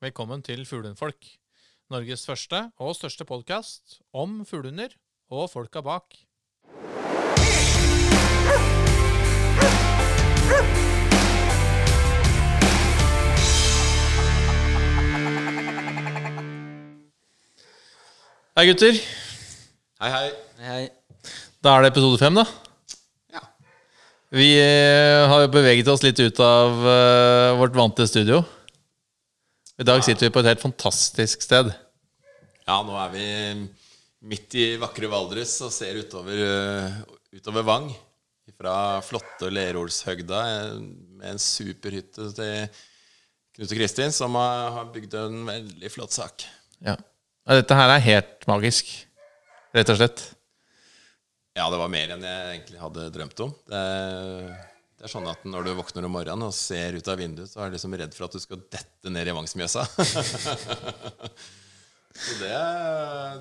[0.00, 0.08] Hei!
[0.08, 1.26] Velkommen til Fuglehundfolk.
[1.92, 4.94] Norges første og største podkast om fuglehunder
[5.28, 6.16] og folka bak.
[18.56, 18.96] Hei, gutter.
[20.00, 20.30] Hei, hei.
[20.64, 20.88] Hei.
[21.60, 22.46] Da er det episode fem, da.
[23.36, 23.44] Ja.
[24.32, 28.40] Vi eh, har jo beveget oss litt ut av eh, vårt vante studio.
[29.80, 31.70] I dag sitter vi på et helt fantastisk sted.
[32.66, 33.26] ja, nå er vi
[34.28, 36.98] midt i vakre Valdres og ser utover, øh,
[37.32, 37.86] utover Vang.
[38.60, 40.74] Fra flotte Lerolshøgda eh,
[41.16, 42.66] med en superhytte til
[43.56, 46.44] Knut og Kristin, som har, bygd en veldig flott sak.
[46.84, 46.98] Ja.
[47.48, 48.92] Ja, Dette her er helt magisk,
[49.72, 50.26] rett og slett.
[51.56, 53.56] Ja, det var mer enn jeg egentlig hadde drømt om.
[53.64, 53.80] Det,
[55.00, 57.62] det er sånn at når du våkner om morgenen og ser ut av vinduet, så
[57.64, 59.86] er du liksom redd for at du skal dette ned i Vangsmjøsa.
[62.20, 62.50] så det,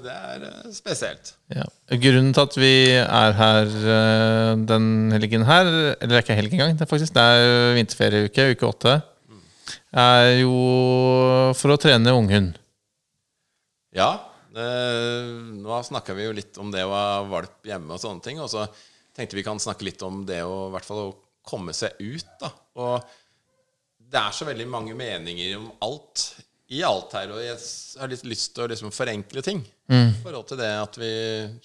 [0.06, 1.34] det er øh, spesielt.
[1.52, 1.68] Ja.
[2.06, 5.68] Grunnen til at vi er her eh, den helgen her,
[6.00, 8.96] eller det er ikke helg engang, det er faktisk det er vinterferieuke, uke åtte,
[10.00, 10.56] er jo
[11.60, 12.56] for å trene unghund.
[14.00, 14.14] Ja.
[14.56, 15.28] Eh,
[15.60, 18.40] nå snakka vi jo litt om det å ha valp hjemme og sånne ting.
[18.40, 18.64] Og så
[19.12, 22.30] tenkte vi kan snakke litt om det å i hvert fall å komme seg ut.
[22.42, 22.52] da.
[22.80, 23.10] Og
[24.10, 26.26] det er så veldig mange meninger om alt
[26.70, 27.34] i alt her.
[27.34, 27.58] Og jeg
[28.02, 29.64] har litt lyst til å liksom forenkle ting.
[29.90, 31.14] I forhold til det at vi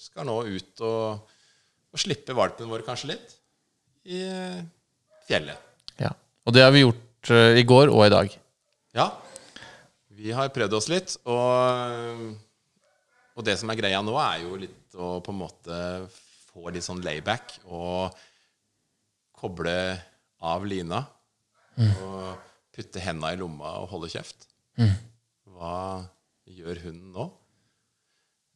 [0.00, 1.34] skal nå ut og,
[1.92, 3.34] og slippe valpen vår kanskje litt
[4.04, 4.62] i eh,
[5.28, 5.60] fjellet.
[6.00, 6.12] Ja.
[6.44, 8.34] Og det har vi gjort eh, i går og i dag.
[8.96, 9.08] Ja.
[10.14, 12.20] Vi har prøvd oss litt, og,
[13.34, 15.78] og det som er greia nå, er jo litt å på en måte
[16.52, 18.14] få litt sånn layback og
[19.38, 19.76] koble
[20.44, 21.04] av lina.
[21.78, 24.48] Og putte henda i lomma og holde kjeft.
[25.54, 26.04] Hva
[26.50, 27.28] gjør hunden nå?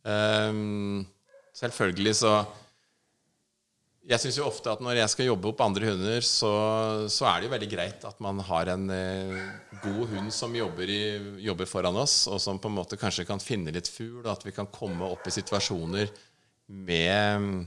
[0.09, 1.05] Um,
[1.57, 2.33] selvfølgelig så
[4.09, 6.51] jeg syns jo ofte at når jeg skal jobbe opp andre hunder, så,
[7.13, 9.35] så er det jo veldig greit at man har en eh,
[9.83, 11.03] god hund som jobber, i,
[11.45, 14.47] jobber foran oss, og som på en måte kanskje kan finne litt fugl, og at
[14.47, 16.09] vi kan komme opp i situasjoner
[16.89, 17.67] med,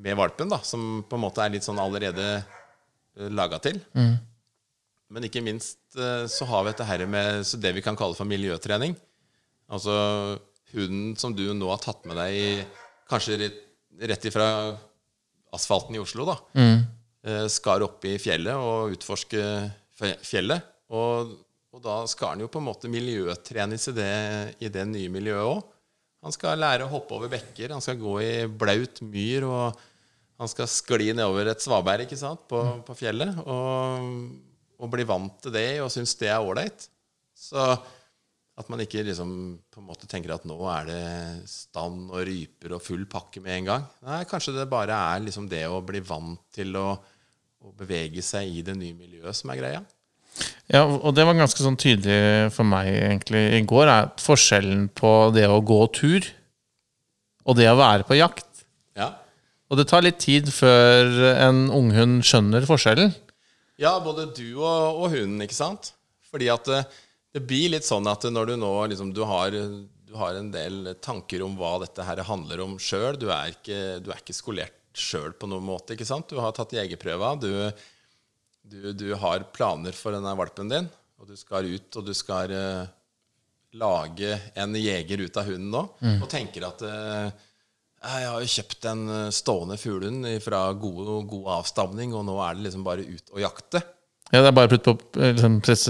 [0.00, 3.80] med valpen, da, som på en måte er litt sånn allerede uh, laga til.
[5.10, 8.14] Men ikke minst eh, så har vi dette her med så det vi kan kalle
[8.14, 8.92] for miljøtrening.
[9.74, 9.92] Altså
[10.70, 12.52] hunden som du nå har tatt med deg i,
[13.10, 13.58] kanskje rett,
[14.06, 14.46] rett ifra
[15.50, 16.36] asfalten i Oslo, da.
[16.54, 17.48] mm.
[17.50, 19.42] skar opp i fjellet og utforske
[20.22, 20.70] fjellet.
[20.94, 21.34] Og,
[21.74, 24.14] og da skal han jo på en måte miljøtrenes i det,
[24.62, 25.74] i det nye miljøet òg.
[26.20, 29.78] Han skal lære å hoppe over bekker, han skal gå i blaut myr, og
[30.40, 33.40] han skal skli nedover et svaberg ikke sant, på, på fjellet.
[33.44, 34.10] Og,
[34.80, 36.86] og bli vant til det og synes det er ålreit.
[37.36, 37.64] Så
[38.60, 39.30] at man ikke liksom
[39.72, 41.04] på en måte tenker at nå er det
[41.48, 43.86] stand og ryper og full pakke med en gang.
[44.04, 46.88] Nei, kanskje det bare er liksom det å bli vant til å,
[47.64, 49.80] å bevege seg i det nye miljøet som er greia.
[50.70, 55.10] Ja, og det var ganske sånn tydelig for meg egentlig i går, er forskjellen på
[55.34, 56.28] det å gå tur
[57.48, 58.64] og det å være på jakt.
[58.98, 59.10] Ja.
[59.70, 63.14] Og det tar litt tid før en unghund skjønner forskjellen.
[63.80, 65.94] Ja, både du og, og hunden, ikke sant?
[66.30, 66.82] Fordi at det,
[67.34, 70.92] det blir litt sånn at når du nå liksom Du har, du har en del
[71.02, 73.16] tanker om hva dette her handler om sjøl.
[73.18, 76.30] Du, du er ikke skolert sjøl på noen måte, ikke sant?
[76.30, 77.34] Du har tatt jegerprøva.
[77.40, 77.50] Du,
[78.70, 80.88] du, du har planer for denne valpen din,
[81.20, 82.88] og du skal ut, og du skal uh,
[83.80, 85.84] lage en jeger ut av hunden nå,
[86.16, 87.30] og tenker at uh,
[88.00, 92.54] jeg har jo kjøpt en eh, stående fuglehund fra god, god avstamning, og nå er
[92.56, 93.82] det liksom bare ut og jakte.
[94.30, 95.82] Ja, det er bare å putte på liksom, press,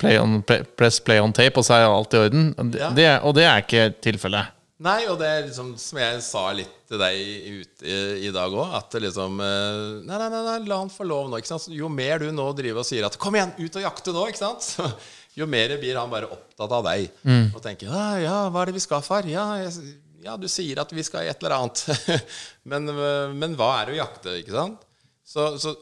[0.00, 2.48] play on, press play on tape, og så er alt i orden.
[2.72, 2.88] Ja.
[2.96, 4.54] det, og det er ikke tilfellet.
[4.78, 7.16] Nei, og det er liksom som jeg sa litt til deg
[7.50, 11.26] ute i, i dag òg, at liksom eh, Nei, nei, nei, la han få lov
[11.26, 11.40] nå.
[11.40, 11.66] ikke sant?
[11.74, 14.44] Jo mer du nå driver og sier at 'kom igjen, ut og jakte nå', ikke
[14.44, 14.76] sant?
[15.38, 17.10] Jo mer blir han bare opptatt av deg
[17.54, 20.80] og tenker ja, 'ja, hva er det vi skal, far?' Ja, jeg, ja du sier
[20.82, 21.82] at vi skal i et eller annet.
[22.70, 24.86] men, eh, men hva er å jakte, ikke sant?
[25.26, 25.74] Så, så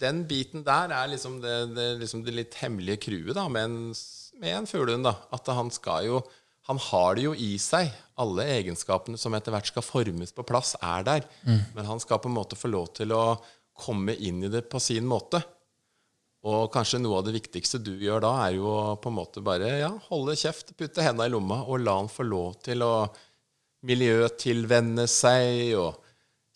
[0.00, 3.80] den biten der er liksom det, det, liksom det litt hemmelige crewet med en,
[4.40, 5.08] med en fuglehund.
[5.08, 6.22] At han skal jo
[6.68, 7.88] Han har det jo i seg.
[8.20, 11.24] Alle egenskapene som etter hvert skal formes på plass, er der.
[11.76, 13.38] Men han skal på en måte få lov til å
[13.80, 15.40] komme inn i det på sin måte.
[16.48, 19.42] Og kanskje noe av det viktigste du gjør da, er jo å på en måte
[19.44, 22.94] bare ja, holde kjeft, putte henda i lomma og la han få lov til å
[23.88, 25.98] miljøtilvenne seg og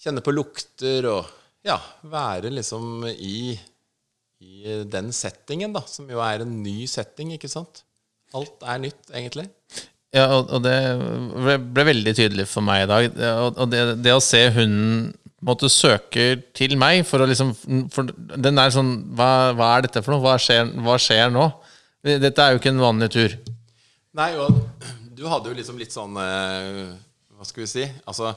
[0.00, 1.28] kjenne på lukter og
[1.64, 1.76] ja,
[2.08, 3.56] være liksom i,
[4.44, 7.84] i den settingen, da, som jo er en ny setting, ikke sant?
[8.36, 9.46] Alt er nytt, egentlig.
[10.14, 10.76] Ja, og, og det
[11.34, 13.20] ble, ble veldig tydelig for meg i dag.
[13.42, 15.12] Og, og det, det å se hunden
[15.44, 16.26] måtte søke
[16.56, 17.50] til meg for å liksom
[17.92, 20.22] For den er sånn Hva, hva er dette for noe?
[20.24, 21.48] Hva skjer, hva skjer nå?
[22.04, 23.34] Dette er jo ikke en vanlig tur.
[24.14, 24.58] Nei, og
[25.16, 26.92] du hadde jo liksom litt sånn eh,
[27.34, 27.86] Hva skal vi si?
[28.04, 28.34] Altså,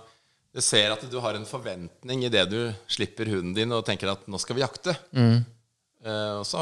[0.56, 2.60] du ser at du har en forventning i det du
[2.90, 4.96] slipper hunden din og tenker at 'nå skal vi jakte'.
[5.14, 5.36] Eh,
[6.08, 6.62] og så,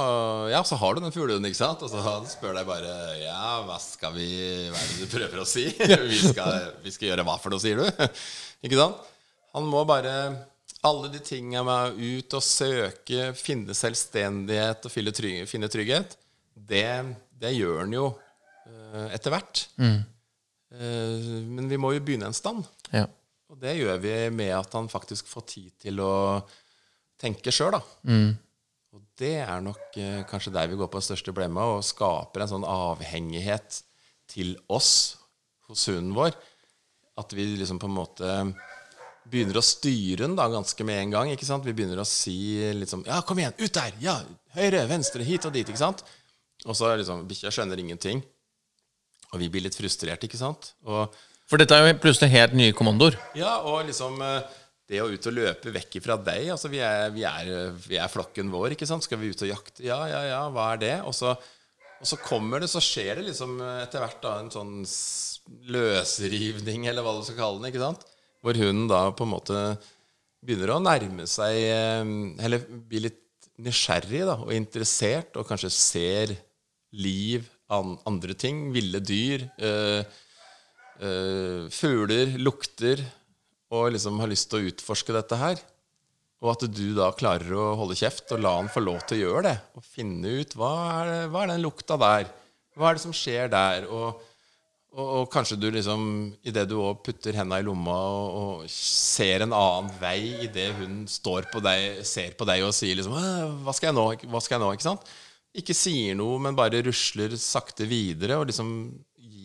[0.50, 1.84] ja, så har du den fuglehunden, ikke sant?
[1.86, 4.28] Og så spør deg bare 'ja, hva skal vi
[4.72, 5.70] Hva er det du prøver å si?'
[6.12, 7.86] vi, skal, vi skal gjøre hva for noe, sier du?
[8.66, 9.02] ikke sant?
[9.56, 10.16] Han må bare
[10.86, 16.18] alle de tinga med ut og søke, finne selvstendighet og finne, trygg, finne trygghet,
[16.56, 16.90] det,
[17.42, 18.06] det gjør han jo
[18.70, 19.64] eh, etter hvert.
[20.76, 22.66] Eh, men vi må jo begynne en stand.
[22.94, 23.08] Ja.
[23.50, 26.14] Og det gjør vi med at han faktisk får tid til å
[27.22, 27.82] tenke sjøl, da.
[28.96, 32.52] Og det er nok eh, kanskje der vi går på største blemma, og skaper en
[32.54, 33.82] sånn avhengighet
[34.32, 35.18] til oss
[35.68, 36.36] hos hunden vår.
[37.20, 38.32] At vi liksom på en måte
[39.26, 41.32] begynner å styre den da ganske med en gang.
[41.34, 41.66] ikke sant?
[41.66, 42.38] Vi begynner å si
[42.78, 43.96] liksom Ja, kom igjen, ut der!
[44.04, 44.20] Ja,
[44.56, 45.68] høyre, venstre, hit og dit.
[45.68, 46.04] ikke sant?
[46.66, 48.22] Og så er liksom Bikkja skjønner ingenting.
[49.34, 50.72] Og vi blir litt frustrert, ikke sant?
[50.88, 51.12] Og
[51.50, 53.18] For dette er jo plutselig helt nye kommandoer.
[53.36, 57.10] ja, og liksom eh, det å ut og løpe vekk ifra deg Altså, vi er,
[57.14, 59.06] vi er, vi er flokken vår, ikke sant?
[59.06, 59.86] Skal vi ut og jakte?
[59.86, 60.96] Ja, ja, ja, hva er det?
[61.10, 64.54] Og så, og så kommer det, så skjer det liksom eh, etter hvert da en
[64.54, 64.78] sånn
[65.74, 68.06] løsrivning, eller hva du skal kalle den, ikke sant?
[68.46, 69.62] Hvor hunden da på en måte
[70.46, 72.02] begynner å nærme seg eh,
[72.46, 73.22] Eller bli litt
[73.66, 76.36] nysgjerrig da, og interessert, og kanskje ser
[76.96, 79.48] liv, an, andre ting, ville dyr.
[79.60, 80.04] øh,
[81.02, 83.02] øh, fugler, lukter,
[83.74, 85.62] og liksom har lyst til å utforske dette her.
[86.44, 89.24] Og at du da klarer å holde kjeft og la han få lov til å
[89.24, 89.56] gjøre det.
[89.80, 92.32] Og finne ut hva er, det, hva er den lukta der?
[92.76, 93.88] Hva er det som skjer der?
[93.88, 94.20] Og,
[94.94, 96.06] og, og kanskje du liksom
[96.46, 101.06] idet du òg putter henda i lomma og, og ser en annen vei idet hun
[101.10, 103.16] står på deg, ser på deg og sier liksom
[103.64, 104.06] Hva skal jeg nå?
[104.28, 104.72] Hva skal jeg nå?
[104.76, 105.16] Ikke sant?
[105.56, 108.70] Ikke sier noe, men bare rusler sakte videre og liksom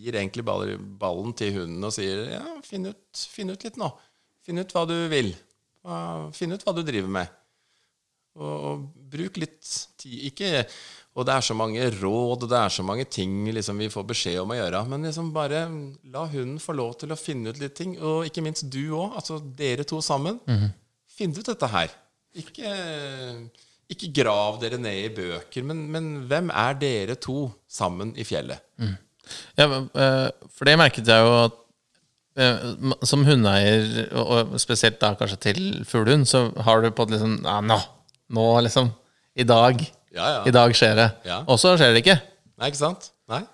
[0.00, 3.88] gir egentlig ballen til hunden og sier ja, finn ut, finn ut litt nå.
[4.46, 5.34] Finn ut hva du vil.
[6.37, 7.37] Finn ut hva du driver med.
[8.40, 9.60] Og, og bruk litt
[10.00, 10.16] tid.
[10.31, 10.50] Ikke
[11.19, 14.04] Og det er så mange råd, og det er så mange ting liksom, vi får
[14.12, 14.84] beskjed om å gjøre.
[14.88, 15.64] Men liksom bare
[16.12, 17.96] la hunden få lov til å finne ut litt ting.
[17.98, 19.16] Og ikke minst du òg.
[19.19, 20.38] Altså dere to sammen.
[21.10, 21.90] Finn ut dette her.
[22.38, 22.70] Ikke,
[23.90, 28.62] ikke grav dere ned i bøker, men, men hvem er dere to sammen i fjellet?
[29.58, 31.58] Ja, men, eh, for det merket jeg jo at
[33.06, 37.78] som hundeeier, og spesielt da kanskje til fuglehund, så har du på et liksom nå,
[38.37, 38.90] nå, liksom.
[39.38, 39.81] I dag.
[40.14, 40.42] Ja, ja.
[40.48, 41.08] I dag skjer det.
[41.28, 41.40] Ja.
[41.46, 42.19] Og så skjer det ikke.
[42.60, 43.10] Nei, ikke sant?
[43.31, 43.44] Nei?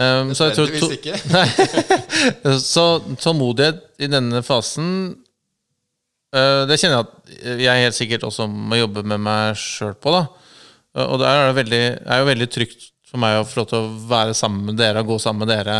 [0.00, 1.16] Um, så jeg tror to, ikke.
[1.36, 2.56] Nei.
[2.74, 2.84] så
[3.22, 4.88] tålmodighet i denne fasen
[6.34, 10.12] uh, Det kjenner jeg at jeg helt sikkert også må jobbe med meg sjøl på.
[10.16, 13.70] da uh, Og det er veldig, er jo veldig trygt for meg å få lov
[13.70, 15.78] til å være sammen med dere og gå sammen med dere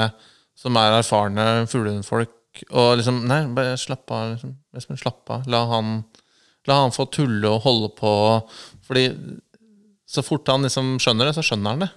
[0.58, 2.32] som er erfarne fuglehundfolk.
[2.70, 4.34] Og liksom Nei, bare slapp av.
[4.34, 4.98] Liksom.
[4.98, 5.46] Slapp av.
[5.50, 6.00] La han,
[6.68, 8.12] la han få tulle og holde på.
[8.88, 9.06] Fordi
[10.10, 11.90] så fort han liksom skjønner det, så skjønner han det.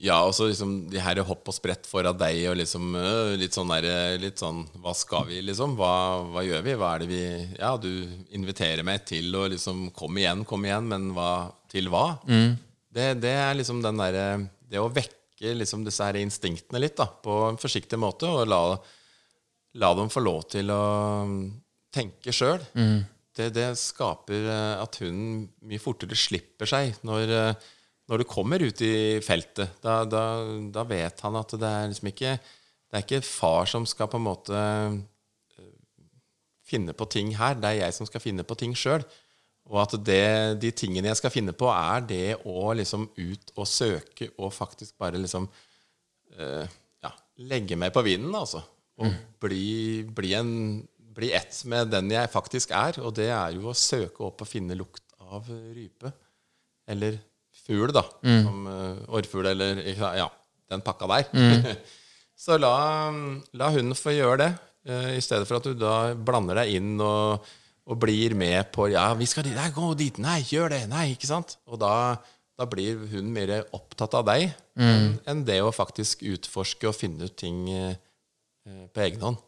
[0.00, 2.94] Ja, og så liksom de her hopp og sprett foran deg, og liksom
[3.36, 5.74] litt sånn der, Litt sånn Hva skal vi, liksom?
[5.76, 5.90] Hva,
[6.32, 6.76] hva gjør vi?
[6.80, 7.20] Hva er det vi
[7.58, 7.90] Ja, du
[8.32, 12.06] inviterer meg til å liksom Kom igjen, kom igjen, men hva til hva?
[12.88, 14.24] Det, det er liksom den derre
[14.72, 18.62] Det å vekke liksom disse her instinktene litt, da, på en forsiktig måte, og la,
[19.78, 20.82] la dem få lov til å
[21.94, 22.62] tenke sjøl.
[23.36, 27.68] Det, det skaper eh, at hunden mye fortere slipper seg når, eh,
[28.10, 29.78] når du kommer ut i feltet.
[29.84, 30.24] Da, da,
[30.74, 32.34] da vet han at det er liksom ikke
[32.90, 35.68] Det er ikke far som skal på en måte eh,
[36.66, 37.54] finne på ting her.
[37.54, 39.06] Det er jeg som skal finne på ting sjøl.
[39.70, 43.68] Og at det, de tingene jeg skal finne på, er det å liksom ut og
[43.70, 46.64] søke og faktisk bare liksom uh,
[47.04, 47.12] ja,
[47.46, 48.64] legge meg på vinden, altså.
[49.00, 50.52] Og bli, bli, en,
[51.16, 53.00] bli ett med den jeg faktisk er.
[53.04, 56.12] Og det er jo å søke opp og finne lukt av rype.
[56.90, 57.20] Eller
[57.64, 58.04] fugl, da.
[58.44, 60.28] Som uh, orrfugl eller Ja,
[60.70, 61.78] den pakka der.
[62.40, 62.74] Så la,
[63.52, 64.50] la hunden få gjøre det,
[64.88, 67.46] uh, i stedet for at du da blander deg inn og,
[67.84, 69.56] og blir med på Ja, vi skal dit.
[69.56, 70.20] Nei, gå dit.
[70.22, 70.84] Nei, gjør det.
[70.92, 71.58] Nei, ikke sant?
[71.68, 72.16] Og da,
[72.58, 77.28] da blir hun mer opptatt av deg enn enn det å faktisk utforske og finne
[77.28, 77.98] ut ting eh,
[78.94, 79.40] på egen hånd.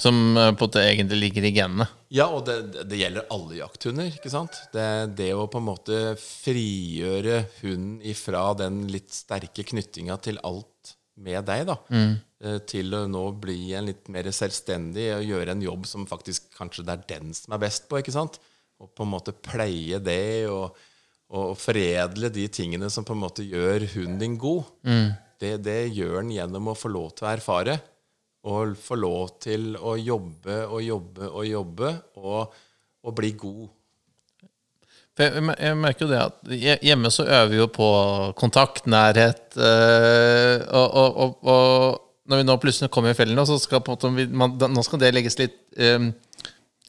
[0.00, 1.86] Som eh, på en måte egentlig ligger i genene.
[2.14, 4.08] Ja, og det, det gjelder alle jakthunder.
[4.16, 4.56] ikke sant?
[4.72, 4.86] Det,
[5.18, 11.44] det å på en måte frigjøre hunden ifra den litt sterke knyttinga til alt med
[11.44, 12.14] deg, da, Mm.
[12.64, 16.86] til å nå bli en litt mer selvstendig og gjøre en jobb som faktisk kanskje
[16.88, 17.98] det er den som er best på.
[18.00, 18.38] ikke sant?
[18.80, 20.78] Og på en måte pleie det og,
[21.28, 24.64] og foredle de tingene som på en måte gjør hunden din god.
[25.40, 27.78] Det, det gjør den gjennom å få lov til å erfare
[28.50, 32.56] og få lov til å jobbe og jobbe og jobbe og,
[33.04, 33.68] og bli god.
[35.20, 36.52] Jeg, merker jo det at
[36.86, 37.88] hjemme så øver vi jo på
[38.40, 41.98] kontakt, nærhet øh, og, og, og,
[42.30, 45.40] når vi nå plutselig kommer i fellen, så skal en man, nå skal det legges
[45.40, 46.12] litt øhm,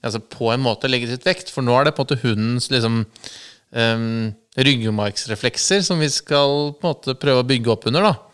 [0.01, 2.71] Altså på en måte legges litt vekt, for nå er det på en måte hundens
[2.73, 3.03] liksom
[3.77, 8.07] øhm, ryggmargsreflekser som vi skal på en måte prøve å bygge opp under.
[8.07, 8.30] da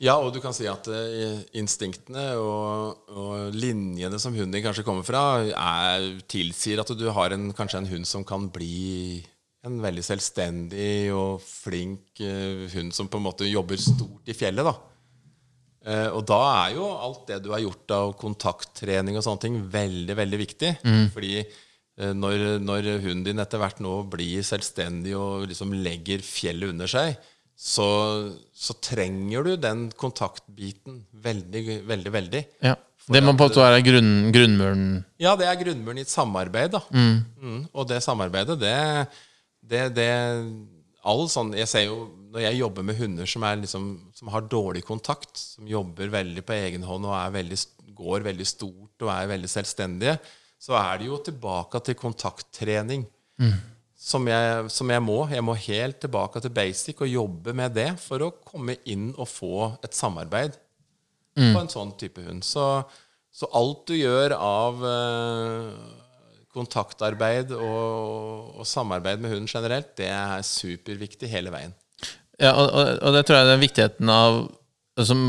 [0.00, 5.04] Ja, og du kan si at eh, instinktene og, og linjene som hunden kanskje kommer
[5.04, 9.20] fra, er, tilsier at du har en, kanskje en hund som kan bli
[9.68, 14.64] en veldig selvstendig og flink eh, hund som på en måte jobber stort i fjellet.
[14.64, 14.72] da.
[15.84, 19.58] Eh, og da er jo alt det du har gjort av kontakttrening og sånne ting,
[19.72, 20.72] veldig, veldig viktig.
[21.12, 26.72] Fordi eh, når, når hunden din etter hvert nå blir selvstendig og liksom legger fjellet
[26.72, 27.20] under seg,
[27.60, 27.86] så,
[28.56, 32.44] så trenger du den kontaktbiten veldig, veldig, veldig.
[32.64, 32.76] Ja.
[33.10, 34.84] Det må på er grunn, grunnmuren.
[35.20, 36.80] Ja, det er grunnmuren i et samarbeid, da.
[36.94, 37.64] Mm.
[37.72, 38.74] Og det samarbeidet, det,
[39.66, 40.10] det, det
[41.02, 44.46] all sånn, Jeg ser jo når jeg jobber med hunder som, er liksom, som har
[44.46, 47.58] dårlig kontakt, som jobber veldig på egen hånd og er veldig,
[47.98, 50.14] går veldig stort og er veldig selvstendige,
[50.60, 53.02] så er det jo tilbake til kontakttrening.
[54.00, 55.18] Som, jeg, som jeg må.
[55.28, 59.28] Jeg må helt tilbake til basic og jobbe med det for å komme inn og
[59.28, 60.56] få et samarbeid
[61.36, 62.44] på en sånn type hund.
[62.46, 62.64] Så,
[63.32, 65.68] så alt du gjør av eh,
[66.56, 71.76] kontaktarbeid og, og samarbeid med hunden generelt, det er superviktig hele veien.
[72.40, 74.40] Ja, og, og, og det tror jeg den viktigheten av
[74.98, 75.20] som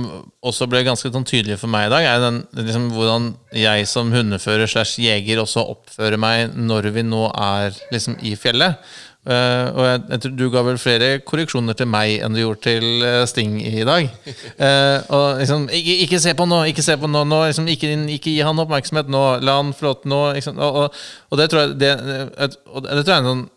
[0.43, 4.11] også ble ganske sånn tydelig for meg i dag, er den, liksom, hvordan jeg som
[4.13, 8.81] hundefører slash jeger også oppfører meg når vi nå er liksom, i fjellet.
[9.21, 12.63] Uh, og jeg, jeg tror du ga vel flere korreksjoner til meg enn du gjorde
[12.65, 14.09] til uh, Sting i dag.
[14.57, 17.93] Uh, og liksom ikke, ikke se på nå, ikke se på nå, nå liksom, ikke,
[18.17, 20.21] ikke gi han oppmerksomhet nå, la han til nå.
[20.39, 23.49] Liksom, og, og, og det tror jeg det, det, det tror jeg er en sånn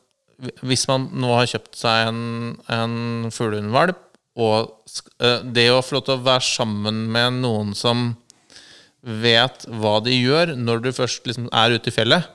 [0.67, 2.23] hvis man nå har kjøpt seg en,
[2.75, 2.97] en
[3.33, 4.01] fuglehundvalp,
[4.35, 4.91] og
[5.23, 8.13] eh, det å få lov til å være sammen med noen som
[9.05, 12.27] vet hva de gjør når du først liksom er ute i fjellet,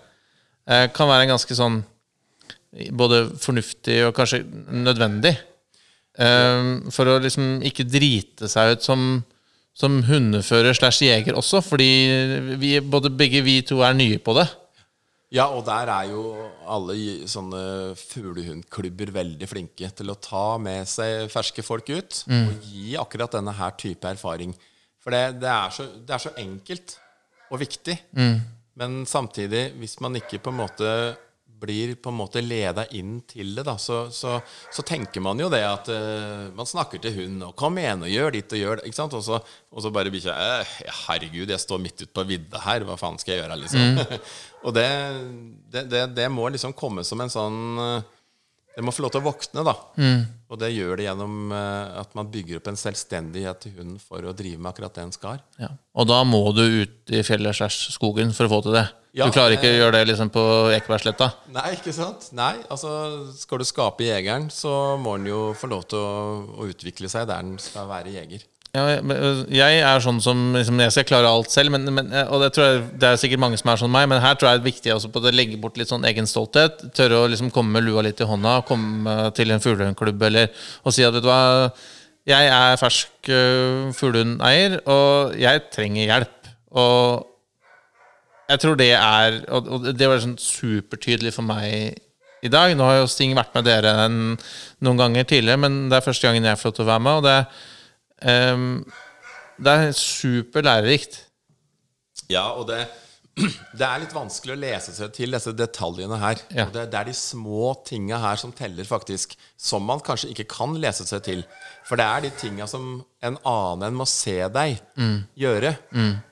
[0.70, 1.82] eh, kan være ganske sånn
[2.94, 5.34] både fornuftig og kanskje nødvendig.
[6.20, 9.24] Eh, For å liksom ikke drite seg ut som,
[9.74, 11.91] som hundefører slash jeger også, fordi
[12.62, 14.48] vi, både begge vi to er nye på det.
[15.30, 16.24] Ja, og der er jo
[16.66, 17.62] alle sånne
[18.00, 23.54] fuglehundklubber veldig flinke til å ta med seg ferske folk ut og gi akkurat denne
[23.54, 24.56] her type erfaring.
[25.00, 26.98] For det, det, er, så, det er så enkelt
[27.54, 27.96] og viktig.
[28.80, 30.92] Men samtidig, hvis man ikke på en måte
[31.60, 34.38] blir på en måte leda inn til det, da, så, så,
[34.72, 38.14] så tenker man jo det at uh, man snakker til hunden og 'Kom igjen, og
[38.14, 38.88] gjør ditt og gjør det'.
[38.88, 39.18] Ikke sant?
[39.18, 39.40] Og så,
[39.72, 42.88] og så bare bikkja eh, 'Herregud, jeg står midt ute på vidda her.
[42.88, 44.00] Hva faen skal jeg gjøre?' liksom.
[44.63, 44.88] og det,
[45.72, 48.08] det, det, det må liksom komme som en sånn eh,
[48.75, 49.74] Det må få lov til å våkne, da.
[50.50, 54.24] Og det gjør det gjennom eh, at man bygger opp en selvstendighet til hunden for
[54.24, 55.42] å drive med akkurat det den skal.
[55.60, 55.68] Ja.
[56.00, 58.86] Og da må du ut i fjellet slash skogen for å få til det.
[59.18, 60.44] Ja, du klarer ikke det- å gjøre det liksom på
[60.78, 61.28] Ekebergsletta.
[61.51, 62.30] Nei, ikke sant?
[62.38, 62.92] Nei, altså
[63.36, 66.13] Skal du skape jegeren, så må den jo få lov til å,
[66.62, 68.46] å utvikle seg der den skal være jeger.
[68.70, 68.84] Ja,
[69.50, 72.84] jeg er sånn som liksom, Jeg skal klare alt selv, men, men, og det jeg
[73.02, 74.92] det er sikkert mange som er sånn meg, men her tror jeg det er viktig
[74.94, 76.84] også på å legge bort litt sånn egen stolthet.
[76.94, 80.94] Tørre å liksom komme med lua litt i hånda, komme til en fuglehundklubb eller og
[80.94, 81.72] si at vet du hva,
[82.30, 86.52] jeg er fersk uh, fuglehundeier, og jeg trenger hjelp.
[86.78, 87.26] Og
[88.50, 91.98] jeg tror det er Og, og det var sånn supertydelig for meg
[92.46, 92.76] i dag.
[92.78, 94.38] Nå har jo Sting vært med dere en,
[94.86, 97.18] noen ganger tidligere, men det er første gangen jeg får lov til å være med.
[97.18, 97.38] Og det,
[98.22, 98.84] ehm,
[99.60, 101.26] det er super lærerikt.
[102.30, 102.84] Ja, og det,
[103.80, 106.42] det er litt vanskelig å lese seg til disse detaljene her.
[106.54, 106.66] Ja.
[106.68, 109.36] Og det, det er de små tinga her som teller, faktisk.
[109.60, 111.44] Som man kanskje ikke kan lese seg til.
[111.88, 114.78] For det er de tinga som en annen enn må se deg
[115.40, 115.74] gjøre,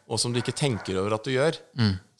[0.08, 1.58] og som du ikke tenker over at du gjør,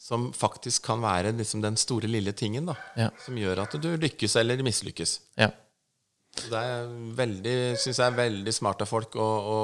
[0.08, 3.08] som faktisk kan være liksom den store, lille tingen da, Ja.
[3.24, 5.18] som gjør at du lykkes eller mislykkes.
[5.38, 5.50] Ja.
[6.48, 9.58] Det er veldig, synes jeg er veldig smart av folk å, å,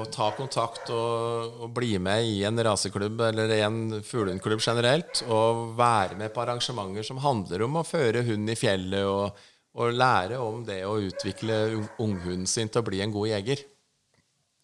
[0.00, 5.24] å ta kontakt og, og bli med i en raseklubb eller i en fuglehundklubb generelt.
[5.26, 9.42] Og være med på arrangementer som handler om å føre hund i fjellet og,
[9.80, 11.60] og lære om det å utvikle
[11.98, 13.66] unghunden sin til å bli en god jeger.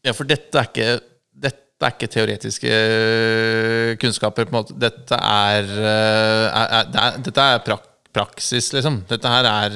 [0.07, 0.91] Ja, for dette er ikke,
[1.35, 4.47] dette er ikke teoretiske øh, kunnskaper.
[4.47, 4.79] på en måte.
[4.79, 9.03] Dette er, øh, er, er Dette er prak praksis, liksom.
[9.11, 9.75] Dette her er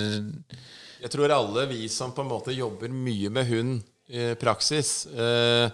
[1.01, 3.79] Jeg tror alle vi som på en måte jobber mye med hund
[4.11, 5.71] i praksis, eh,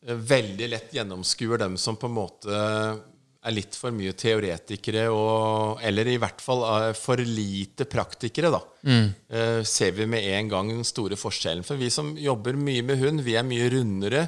[0.00, 2.60] veldig lett gjennomskuer dem som på en måte
[3.40, 6.62] er litt for mye teoretikere, og, eller i hvert fall
[6.98, 8.60] for lite praktikere, da.
[8.84, 9.06] Mm.
[9.32, 11.64] Eh, ser vi med en gang den store forskjellen.
[11.64, 14.26] For vi som jobber mye med hund, vi er mye rundere.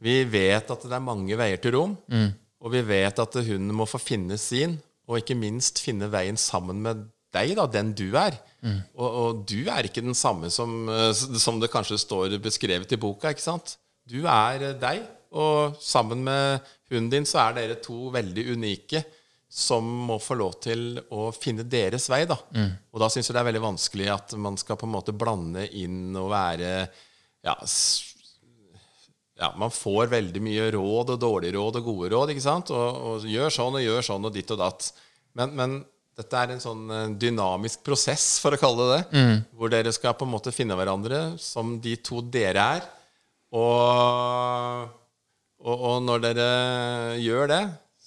[0.00, 2.30] Vi vet at det er mange veier til rom, mm.
[2.64, 6.80] og vi vet at hunden må få finne sin, og ikke minst finne veien sammen
[6.84, 7.04] med
[7.34, 8.36] deg, da, den du er.
[8.64, 8.78] Mm.
[8.96, 13.00] Og, og, du er ikke den samme som, eh, som, det kanskje står beskrevet i
[13.00, 13.34] boka.
[13.34, 13.76] ikke sant?
[14.08, 19.02] Du er eh, deg, og sammen med hunden din så er dere to veldig unike
[19.54, 22.24] som må få lov til å finne deres vei.
[22.26, 22.36] da.
[22.56, 22.72] Mm.
[22.90, 25.68] Og da syns jeg det er veldig vanskelig at man skal på en måte blande
[25.78, 26.72] inn og være
[27.44, 27.54] ja,
[29.38, 32.32] ja, Man får veldig mye råd og dårlige råd og gode råd.
[32.34, 32.72] ikke sant?
[32.74, 34.90] Og, og gjør sånn og gjør sånn og ditt og datt.
[35.38, 35.76] Men, men
[36.14, 39.04] dette er en sånn eh, dynamisk prosess, for å kalle det det.
[39.18, 39.36] Mm.
[39.58, 42.82] Hvor dere skal på en måte finne hverandre som de to dere er.
[43.54, 44.88] Og,
[45.62, 46.48] og, og, når dere
[47.22, 47.62] gjør det,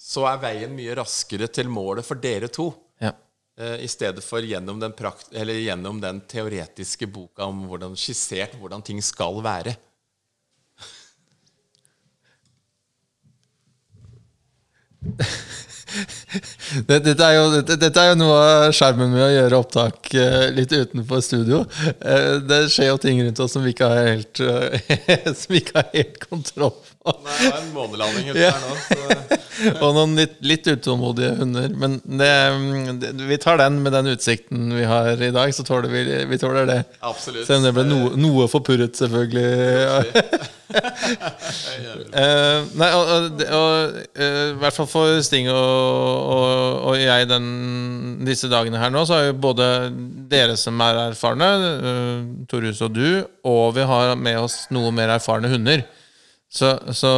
[0.08, 2.70] så er veien mye raskere til målet for dere to.
[3.00, 3.12] Ja.
[3.60, 4.92] Eh, I stedet for gjennom den,
[5.32, 9.76] gjennom den, teoretiske boka om hvordan skissert hvordan ting skal være.
[16.88, 20.72] Dette er, jo, dette, er, jo, noe av skjermen med å gjøre opptak eh, litt
[20.74, 21.62] utenfor studio.
[22.00, 25.90] Eh, det skjer jo ting rundt oss som vi ikke har helt, eh, ikke har
[25.94, 26.76] helt kontroll.
[27.24, 28.54] Nei, det en månelanding ute ja.
[28.54, 28.78] her nå.
[28.88, 29.38] Så.
[29.82, 31.72] Og noen litt, litt, utålmodige hunder.
[31.78, 32.30] Men det,
[33.02, 36.38] det, vi tar den med den utsikten vi har i dag, så tåler vi, vi
[36.38, 36.82] tåler det.
[37.00, 37.46] Absolutt.
[37.48, 39.48] Selv om det ble noe, noe forpurret, selvfølgelig.
[40.68, 47.46] uh, nei, og, og, og uh, i hvert fall for Sting og, og jeg den,
[48.28, 49.70] disse dagene her nå, så har jo både
[50.30, 52.18] dere som er erfarne, uh,
[52.50, 53.08] Torjus og du,
[53.48, 55.86] og vi har med oss noe mer erfarne hunder.
[56.48, 57.10] Så, så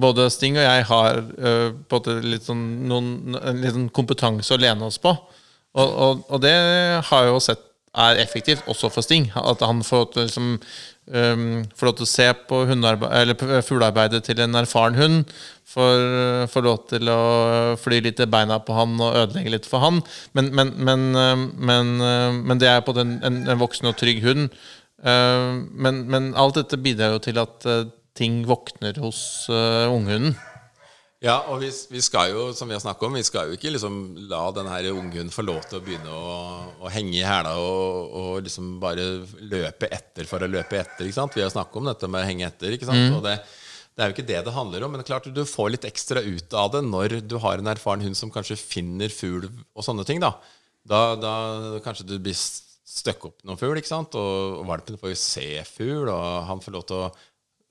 [0.00, 4.96] både Sting og jeg har uh, litt sånn, noen, litt sånn kompetanse å lene oss
[5.02, 5.12] på.
[5.72, 6.56] Og, og, og det
[7.04, 9.28] har jeg jo sett er effektivt også for Sting.
[9.36, 10.52] At han får til, liksom,
[11.12, 12.60] um, får lov til å se på
[13.68, 15.34] fuglearbeidet til en erfaren hund.
[15.72, 17.20] Får, får lov til å
[17.80, 20.00] fly litt i beina på han og ødelegge litt for han.
[20.36, 21.08] Men, men, men,
[21.56, 21.96] men,
[22.48, 24.48] men det er på en, en, en, voksen og trygg hund.
[25.04, 27.84] Uh, men, alt dette bidrar jo til at uh,
[28.18, 30.36] ting våkner hos uh, unghunden.
[31.22, 33.98] Ja, og vi, vi, skal jo, som vi har om, vi skal jo ikke liksom
[34.26, 36.32] la denne unghunden få lov til å begynne å,
[36.82, 39.04] å henge i hæla og, og, liksom bare
[39.38, 41.06] løpe etter for å løpe etter.
[41.06, 41.36] ikke sant?
[41.38, 42.74] Vi har snakket om dette med å henge etter.
[42.74, 43.06] ikke sant?
[43.06, 43.20] Mm.
[43.20, 43.36] Og det,
[43.94, 44.90] det, er jo ikke det det handler om.
[44.90, 47.70] Men det er klart du får litt ekstra ut av det når du har en
[47.70, 50.18] erfaren hund som kanskje finner fugl og sånne ting.
[50.24, 50.34] Da,
[50.82, 51.36] da, da
[51.86, 54.18] kanskje du blir støkk opp noen fugl, ikke sant?
[54.18, 57.12] og, og valpen får jo se fugl, og han får lov til å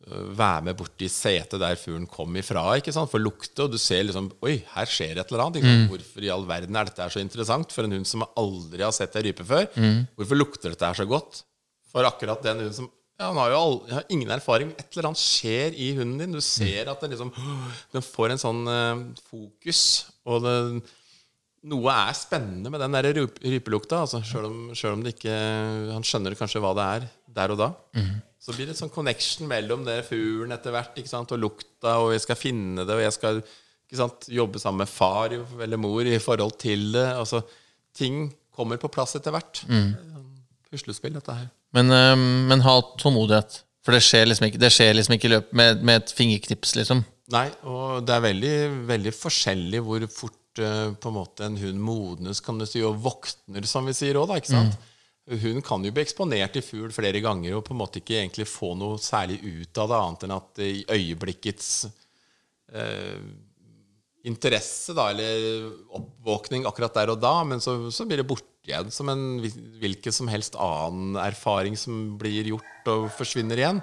[0.10, 2.64] være med borti setet der fuglen kom ifra.
[2.78, 3.12] ikke sant?
[3.12, 5.66] For lukte, og du ser liksom Oi, her skjer et eller annet.
[5.66, 5.86] Mm.
[5.92, 9.16] Hvorfor i all verden er dette så interessant for en hund som aldri har sett
[9.20, 9.68] ei rype før?
[9.76, 10.08] Mm.
[10.18, 11.44] Hvorfor lukter dette her så godt?
[11.92, 14.72] For akkurat den hunden som ja, Han har jo all, har ingen erfaring.
[14.80, 16.34] Et eller annet skjer i hunden din.
[16.34, 17.30] Du ser at den liksom
[17.94, 19.84] Den får en sånn uh, fokus.
[20.26, 20.56] Og det,
[21.70, 24.02] noe er spennende med den der rypelukta.
[24.08, 25.38] Altså, Sjøl om, om, det ikke
[25.94, 27.72] Han skjønner kanskje hva det er der og da.
[27.98, 28.14] Mm.
[28.42, 32.40] Så blir det sånn connection mellom det fuglen etter hvert og lukta, og jeg skal
[32.40, 36.56] finne det, og jeg skal ikke sant, jobbe sammen med far eller mor i forhold
[36.62, 37.06] til det.
[37.12, 37.44] Altså,
[37.94, 39.62] ting kommer på plass etter hvert.
[39.70, 39.92] Mm.
[40.72, 41.50] Puslespill, dette her.
[41.76, 42.16] Men, øh,
[42.50, 43.62] men, ha tålmodighet.
[43.86, 47.02] For det skjer liksom ikke, det skjer liksom ikke løp med, med, et fingerknips, liksom.
[47.34, 48.56] Nei, og det er veldig,
[48.90, 53.00] veldig forskjellig hvor fort øh, på en måte en hund modnes, kan du si, og
[53.02, 54.40] våkner, som vi sier òg, da.
[54.42, 54.78] ikke sant?
[54.78, 54.91] Mm.
[55.30, 58.48] Hun kan jo bli eksponert i fugl flere ganger og på en måte ikke egentlig
[58.50, 61.70] få noe særlig ut av det, annet enn at i øyeblikkets
[62.74, 63.22] eh,
[64.28, 68.92] interesse, da, eller oppvåkning akkurat der og da, men så, så blir det borte igjen
[68.94, 69.24] som en
[69.82, 73.82] hvilken som helst annen erfaring som blir gjort og forsvinner igjen.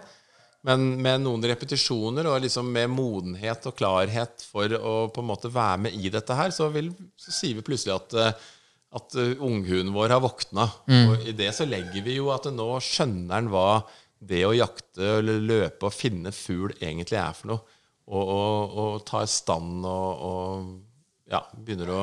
[0.67, 5.51] Men med noen repetisjoner og liksom med modenhet og klarhet for å på en måte
[5.55, 8.49] være med i dette her, så, vil, så sier vi plutselig at uh,
[8.97, 10.69] at uh, unghunden vår har våkna.
[10.89, 11.03] Mm.
[11.11, 13.83] Og i det så legger vi jo at nå skjønner han hva
[14.19, 17.77] det å jakte eller løpe og finne fugl egentlig er for noe.
[18.09, 22.03] Og, og, og ta i stand og, og ja, begynner å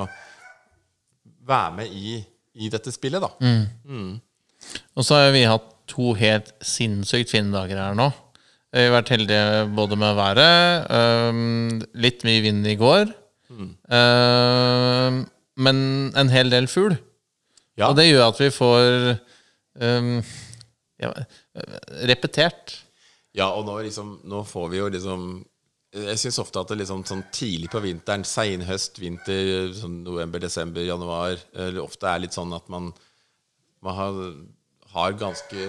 [1.46, 2.20] være med i,
[2.62, 3.32] i dette spillet, da.
[4.94, 8.10] Og så har vi hatt to helt sinnssykt fine dager her nå.
[8.76, 13.14] Vi har vært heldige både med været, øhm, litt mye vind i går,
[13.88, 15.22] øhm,
[15.56, 15.78] men
[16.18, 16.98] en hel del fugl.
[17.76, 17.90] Ja.
[17.90, 18.86] Og det gjør at vi får
[19.84, 20.12] um,
[21.02, 21.12] ja,
[22.08, 22.78] repetert.
[23.36, 25.26] Ja, og nå, liksom, nå får vi jo liksom
[25.96, 30.84] Jeg syns ofte at det liksom sånn tidlig på vinteren, seinhøst, vinter, sånn november, desember,
[30.84, 32.90] januar eller Ofte er litt sånn at man,
[33.84, 34.18] man har,
[34.92, 35.68] har ganske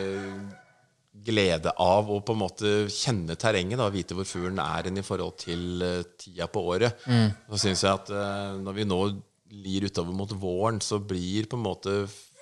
[1.26, 5.04] glede av å på en måte kjenne terrenget da, og vite hvor fuglen er i
[5.06, 7.06] forhold til eh, tida på året.
[7.06, 9.00] Så syns jeg at eh, når vi nå
[9.50, 11.96] lir utover mot våren, så blir på en måte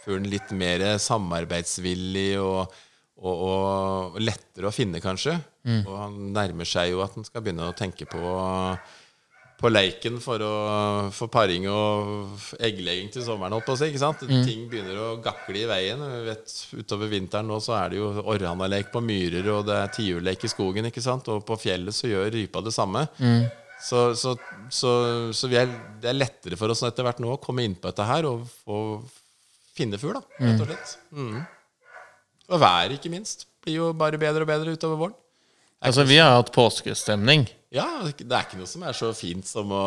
[0.05, 2.75] fuglen litt mer samarbeidsvillig og,
[3.21, 5.39] og, og lettere å finne, kanskje.
[5.87, 8.21] Og han nærmer seg jo at han skal begynne å tenke på
[9.55, 13.55] på leiken for, å, for paring og egglegging til sommeren.
[13.55, 14.25] Holdt på å si, ikke sant?
[14.45, 16.03] Ting begynner å gakle i veien.
[16.03, 19.93] Vi vet, utover vinteren nå så er det jo orrhanalek på myrer, og det er
[19.95, 20.91] tiurlek i skogen.
[20.91, 21.31] ikke sant?
[21.33, 23.07] Og på fjellet så gjør rypa det samme.
[23.85, 24.33] Så, så,
[24.73, 24.91] så,
[25.37, 25.69] så vi er,
[26.01, 28.47] det er lettere for oss etter hvert nå å komme inn på dette her og
[28.71, 29.05] og
[29.75, 30.97] finne fugl, da, rett og slett.
[31.19, 31.43] Mm.
[32.55, 35.17] Og været, ikke minst, blir jo bare bedre og bedre utover våren.
[35.85, 37.47] Altså, vi har hatt påskestemning.
[37.75, 39.87] Ja, det er ikke noe som er så fint som å,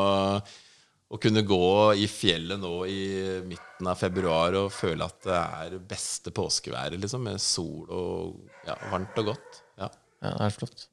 [1.08, 3.00] å kunne gå i fjellet nå i
[3.48, 8.76] midten av februar og føle at det er beste påskeværet, liksom, med sol og ja,
[8.92, 9.64] varmt og godt.
[9.80, 9.90] Ja.
[10.22, 10.88] Ja, det er flott.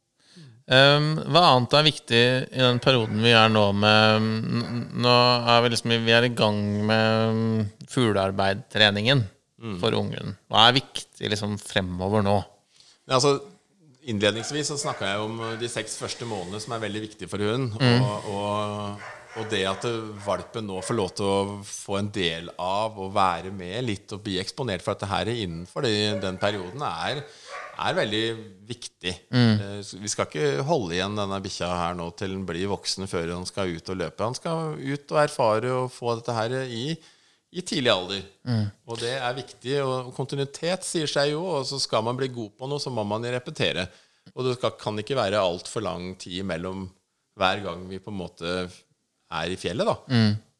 [0.64, 4.28] Um, hva annet er viktig i den perioden vi er nå med
[4.96, 6.56] Nå er vi liksom Vi er i gang
[6.88, 9.26] med fuglearbeidtreningen
[9.60, 9.74] mm.
[9.82, 10.32] for ungen.
[10.48, 12.38] Hva er viktig liksom fremover nå?
[13.04, 13.36] Ja, altså,
[14.08, 17.76] innledningsvis så snakka jeg om de seks første månedene som er veldig viktige for hunden.
[17.84, 19.04] Og, og,
[19.40, 19.84] og det at
[20.24, 24.24] valpen nå får lov til å få en del av å være med litt og
[24.24, 25.88] bli eksponert for dette her innenfor
[26.24, 27.24] den perioden, er,
[27.74, 28.22] er veldig
[28.68, 29.14] viktig.
[29.34, 29.82] Mm.
[30.02, 33.48] Vi skal ikke holde igjen denne bikkja her nå til den blir voksen før han
[33.48, 34.24] skal ut og løpe.
[34.24, 36.86] Han skal ut og erfare og få dette her i
[37.54, 38.22] i tidlig alder.
[38.90, 39.76] Og det er viktig.
[39.86, 43.04] Og kontinuitet sier seg jo, og så skal man bli god på noe, så må
[43.06, 43.86] man repetere.
[44.34, 46.88] Og det skal, kan ikke være altfor lang tid mellom
[47.38, 49.96] hver gang vi på en måte er i fjellet, da.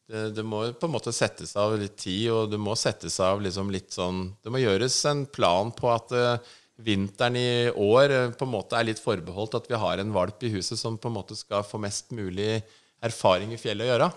[0.05, 3.39] Det, det må på en måte settes av litt tid, og det må settes av
[3.41, 6.51] liksom litt sånn Det må gjøres en plan på at eh,
[6.83, 10.43] vinteren i år eh, på en måte er litt forbeholdt at vi har en valp
[10.43, 12.57] i huset som på en måte skal få mest mulig
[13.05, 14.09] erfaring i fjellet å gjøre.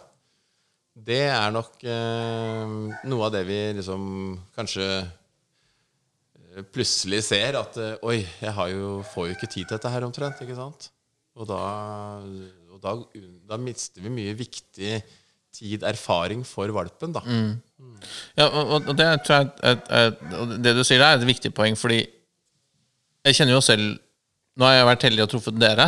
[0.98, 2.72] Det er nok eh,
[3.06, 4.02] noe av det vi liksom
[4.56, 9.92] kanskje eh, plutselig ser at eh, Oi, jeg jo, får jo ikke tid til dette
[9.94, 10.42] her omtrent.
[10.42, 10.90] ikke sant?
[11.38, 11.60] Og da,
[12.74, 12.96] og da,
[13.52, 14.96] da mister vi mye viktig
[15.58, 17.22] tid, erfaring, for valpen, da.
[18.38, 20.10] Ja, og, og- det tror jeg er er,
[20.66, 22.02] Det du sier der, er et viktig poeng, fordi
[23.28, 23.96] jeg kjenner jo selv
[24.58, 25.84] Nå har jeg vært heldig og truffet dere.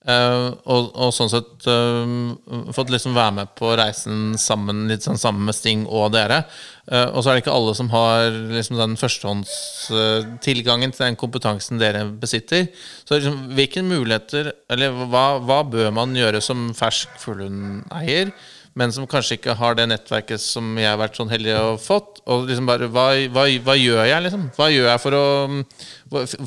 [0.00, 5.20] Uh, og, og sånn sett uh, fått liksom være med på reisen sammen litt sånn
[5.20, 6.40] sammen med Sting og dere.
[6.88, 11.78] Uh, og så er det ikke alle som har liksom den førstehåndstilgangen til den kompetansen
[11.78, 12.70] dere besitter.
[13.04, 18.32] Så liksom, hvilke muligheter Eller hva, hva bør man gjøre som fersk fuglehundeier?
[18.80, 22.22] Men som kanskje ikke har det nettverket som jeg har vært sånn heldig å fått.
[22.32, 24.46] Og liksom bare, hva, hva, hva gjør jeg, liksom?
[24.56, 25.24] Hva gjør jeg for å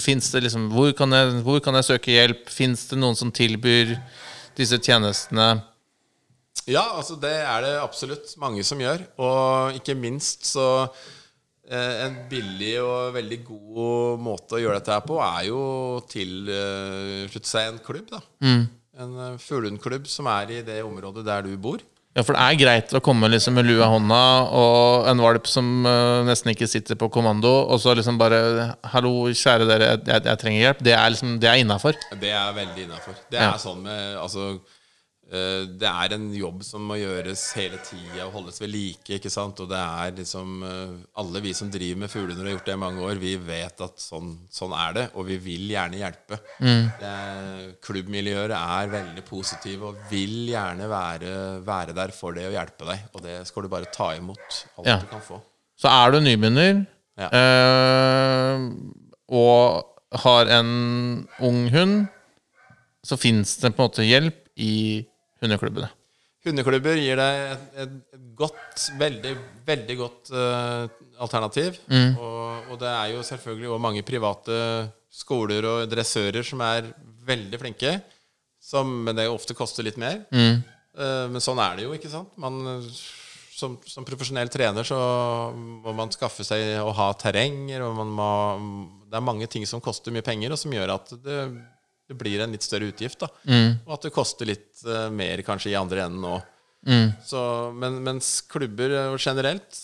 [0.01, 2.49] Fins det liksom, hvor, kan jeg, hvor kan jeg søke hjelp?
[2.51, 3.93] Fins det noen som tilbyr
[4.57, 5.51] disse tjenestene?
[6.65, 9.05] Ja, altså det er det absolutt mange som gjør.
[9.21, 10.67] Og ikke minst så
[11.69, 15.63] eh, En billig og veldig god måte å gjøre dette her på, er jo
[16.09, 16.61] til å
[17.29, 18.09] slutte seg en klubb.
[18.09, 18.25] da
[19.03, 21.83] En eh, fuglehundklubb som er i det området der du bor.
[22.13, 24.17] Ja, for det er greit å komme liksom med lua i hånda
[24.53, 29.13] og en valp som uh, nesten ikke sitter på kommando, og så liksom bare 'Hallo,
[29.33, 31.97] kjære dere, jeg, jeg trenger hjelp.' Det er liksom, det er innafor.
[32.21, 33.17] Det er veldig innafor.
[33.33, 33.49] Det Ja.
[33.55, 34.59] er sånn med Altså
[35.79, 39.15] det er en jobb som må gjøres hele tida og holdes ved like.
[39.17, 39.59] ikke sant?
[39.63, 40.91] Og det er liksom eh,
[41.21, 43.81] Alle vi som driver med fuglehunder og har gjort det i mange år, vi vet
[43.85, 46.37] at sånn, sånn er det, og vi vil gjerne hjelpe.
[46.59, 51.33] Det er, klubbmiljøer er veldig positive og vil gjerne være,
[51.65, 53.07] være der for det og hjelpe deg.
[53.13, 54.99] Og det skal du bare ta imot alt Ja.
[55.01, 55.41] du kan få.
[55.79, 56.85] Så er du nybegynner
[57.17, 57.27] Ja.
[57.29, 58.69] øh,
[59.29, 59.89] og
[60.23, 62.05] har en ung hund,
[63.03, 65.03] så fins det på en måte hjelp i
[65.43, 65.91] hundeklubbene.
[66.43, 67.93] Hundeklubber gir deg et, et,
[68.35, 69.31] godt, veldig,
[69.63, 70.89] veldig godt uh,
[71.23, 71.77] alternativ.
[72.19, 74.57] Og, og det er jo selvfølgelig òg mange private
[75.13, 76.89] skoler og dressører som er
[77.23, 77.97] veldig flinke,
[78.63, 80.23] som, men det ofte koster litt mer.
[80.93, 82.33] Eh, men sånn er det jo, ikke sant?
[82.41, 82.81] Man,
[83.53, 84.97] som, som profesjonell trener så
[85.53, 88.29] må man skaffe seg å ha terrenger, og man må
[89.13, 91.39] Det er mange ting som koster mye penger, og som gjør at det,
[92.13, 93.23] det blir en litt større utgift.
[93.25, 93.29] da
[93.85, 96.49] Og at det koster litt uh, mer kanskje i andre enden òg.
[96.83, 97.13] Mm.
[97.79, 99.77] men, mens klubber eh, generelt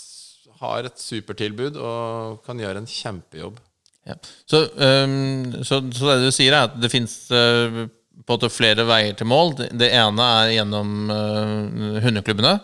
[0.60, 3.56] har et supertilbud og kan gjøre en kjempejobb.
[4.04, 4.18] Ja.
[4.44, 7.88] Så, um, så, så det du sier, er at det fins på en
[8.28, 9.56] måte flere veier til mål.
[9.72, 12.58] Det, ene er gjennom uh, hundeklubbene.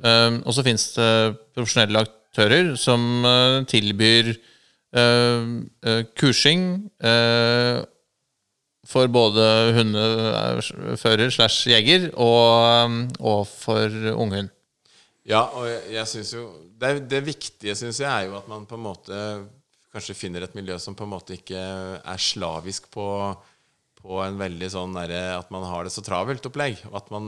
[0.00, 1.10] Um, og så fins det
[1.52, 4.32] profesjonelle aktører som uh, tilbyr
[4.96, 5.44] uh,
[5.84, 7.84] eh, kursing eh,
[8.88, 9.44] for både
[9.76, 14.48] hundefører slash jeger og, og for unghund.
[15.28, 16.46] Ja, og jeg, jeg synes jo
[16.78, 19.16] Det, det viktige syns jeg er jo at man på en måte
[19.92, 23.06] kanskje finner et miljø som på en måte ikke er slavisk på,
[23.98, 26.78] på en veldig sånn derre at man har det så travelt opplegg.
[26.90, 27.26] og At man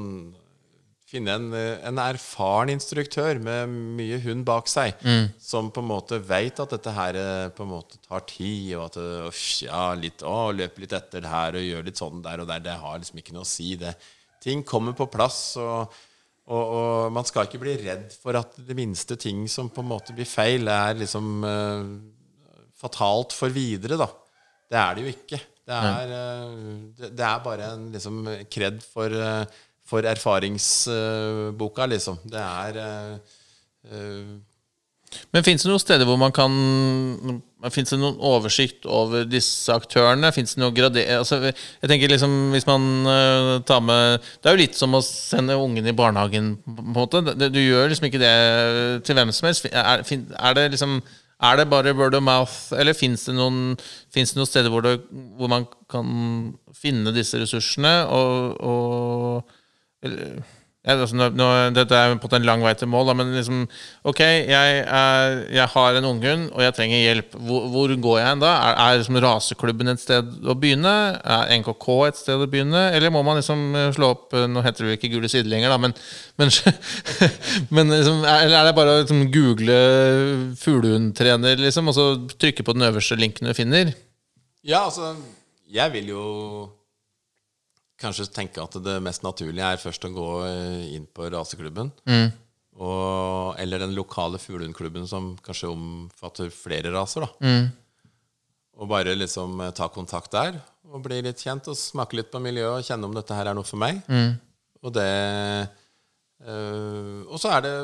[1.11, 1.55] finner en,
[1.90, 5.01] en erfaren instruktør med mye hund bak seg,
[5.42, 8.87] som på en måte veit at dette her eh, på en måte tar tid, og
[8.88, 12.23] at det, uff, ja, litt, å, løp litt etter det her og gjør litt sånn
[12.23, 13.75] der og der, det har liksom ikke noe å si.
[13.81, 13.96] det
[14.40, 15.42] Ting kommer på plass.
[15.61, 15.90] og
[16.51, 19.90] og, og man skal ikke bli redd for at det minste ting som på en
[19.92, 21.92] måte blir feil, er liksom uh,
[22.81, 24.09] fatalt for videre, da.
[24.70, 25.40] Det er det jo ikke.
[25.70, 32.20] Det er, uh, det, det er bare en liksom kred for, eh, for erfaringsboka, liksom.
[32.31, 33.37] Det er eh,
[33.90, 34.38] eh,
[35.35, 36.53] Men fins det noen steder hvor man kan
[37.74, 40.31] Fins det noen oversikt over disse aktørene?
[40.33, 41.11] Fins det noe grader...
[41.18, 45.03] Altså, jeg tenker liksom Hvis man uh, tar med Det er jo litt som å
[45.05, 47.24] sende ungen i barnehagen, på en måte.
[47.50, 48.37] Du gjør liksom ikke det
[49.05, 49.68] til hvem som helst.
[49.74, 51.03] Er, er det liksom
[51.40, 53.79] er det bare word of mouth, eller fins det, noen-
[54.12, 54.98] det noen steder hvor, det,
[55.40, 56.11] hvor man kan
[56.76, 57.94] finne disse ressursene?
[58.12, 59.60] Og, og
[60.80, 63.66] ja, altså, nå, nå, dette er på en lang vei til mål, da, men liksom
[64.08, 67.36] Ok, jeg, er, jeg har en unghund, og jeg trenger hjelp.
[67.36, 68.54] Hvor, hvor går jeg hen da?
[68.64, 70.94] Er, er liksom raseklubben et sted å begynne?
[71.20, 72.86] Er NKK et sted å begynne?
[72.96, 75.52] Eller må man liksom eh, slå opp eh, Nå heter det jo ikke Gule sider
[75.52, 75.96] lenger, da, men,
[76.40, 76.54] men,
[77.76, 79.78] men liksom, er, Eller er det bare å liksom, google
[80.64, 82.10] fuglehundtrener, liksom, og så
[82.40, 83.92] trykke på den øverste linken du finner?
[84.64, 85.12] Ja, altså
[85.68, 86.24] Jeg vil jo
[88.00, 91.92] kanskje tenke at det mest naturlige er først å gå eh, inn på raseklubben.
[92.80, 97.26] Og, eller den lokale fuglehundklubben som kanskje omfatter flere raser.
[97.26, 97.30] da.
[98.80, 100.60] Og bare liksom eh, ta kontakt der
[100.90, 103.54] og bli litt kjent og smake litt på miljøet og kjenne om dette her er
[103.54, 104.00] noe for meg.
[104.82, 105.06] Og det
[106.48, 107.74] øh, Og så er det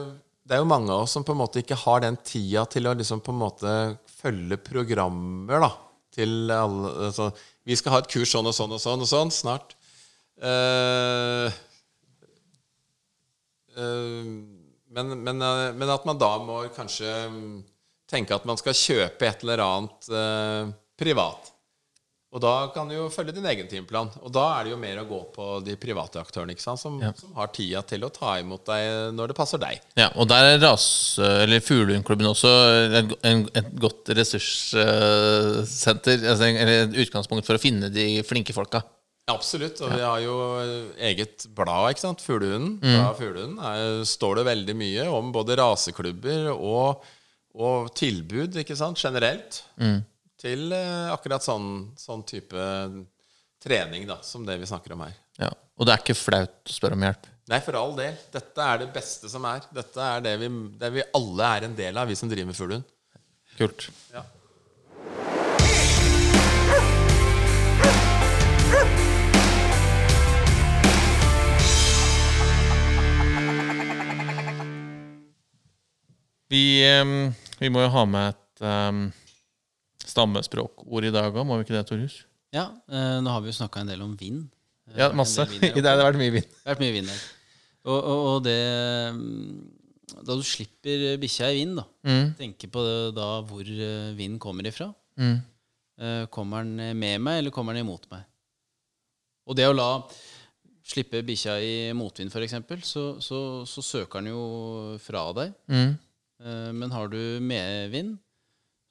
[0.47, 2.87] det er jo mange av oss som på en måte ikke har den tida til
[2.87, 3.71] å liksom på en måte
[4.21, 5.71] følge programmer da,
[6.15, 7.33] til alle altså,
[7.67, 9.76] Vi skal ha et kurs sånn og sånn og sånn og sånn snart.
[10.43, 11.47] Eh,
[13.77, 14.25] eh,
[14.97, 17.63] men, men, eh, men at man da må kanskje mm,
[18.11, 20.09] tenke at man skal kjøpe et eller annet
[20.97, 21.53] privat.
[22.37, 24.11] Og da kan du jo følge din egen timeplan.
[24.21, 26.81] Og da er det jo mer å gå på de private aktørene sant?
[26.83, 29.81] Som, som har tida til å ta imot deg når det passer deg.
[29.97, 32.51] Ja, og der er rase, eller Fuglehundklubben også
[33.01, 38.53] et, en, et godt ressurssenter, altså, en- eller et utgangspunkt for å finne de flinke
[38.57, 38.83] folka.
[39.27, 39.81] Absolutt.
[39.83, 40.35] Og vi har jo
[41.03, 42.21] eget blad, ikke sant.
[42.23, 42.77] Fuglehunden.
[42.83, 47.03] Bladet Fuglehunden er- står det veldig mye om både raseklubber og,
[47.59, 49.63] og tilbud, ikke sant, generelt.
[50.39, 52.55] Til eh, akkurat sånn, sånn type
[53.63, 55.15] trening da, som det vi snakker om her.
[55.41, 55.51] Ja.
[55.77, 57.27] Og det er ikke flaut å spørre om hjelp.
[57.51, 58.15] Nei, for all del.
[58.35, 59.67] Dette er det beste som er.
[59.75, 60.49] Dette er det vi,
[60.81, 62.87] det vi alle er en del av, vi som driver med fuglehund.
[63.59, 63.89] Kult.
[64.15, 64.23] Ja.
[76.53, 76.63] Vi,
[77.61, 79.01] vi må jo ha med et um,
[80.07, 82.21] stammespråkord i dag òg, må vi ikke det, Torjus?
[82.55, 84.45] Ja, eh, nå har vi jo snakka en del om vind.
[84.93, 85.43] Eh, Ja, masse.
[85.51, 86.47] vind I dag har det vært mye vind.
[86.47, 87.25] Det har vært mye vind her.
[87.87, 88.55] Og, og, og det
[89.15, 91.85] mm, Da du slipper bikkja i vind, da,
[92.39, 94.89] tenke på det, da hvor eh, vind kommer ifra.
[95.19, 98.23] Eh, Kommer den med meg, eller kommer den imot meg?
[99.47, 99.91] Og det å la
[100.87, 102.57] slippe bikkja i motvind, f.eks.,
[102.87, 105.55] så, så, så søker den jo fra deg.
[105.73, 105.95] Mm.
[106.41, 108.19] Eh, Men har du medvind,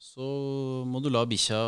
[0.02, 1.60] så må du la bikkja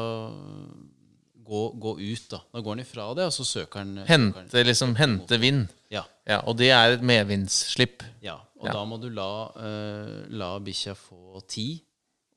[1.48, 2.40] gå, gå ut, da.
[2.52, 5.68] Da går den ifra det, og så søker den søker Hente, den- liksom, hente vind.
[5.90, 6.02] Ja.
[6.28, 8.02] Ja, og det er et medvindsslipp.
[8.22, 8.36] ja.
[8.60, 8.72] Og Ja.
[8.72, 11.78] da må du la, uh, la bikkja få tid,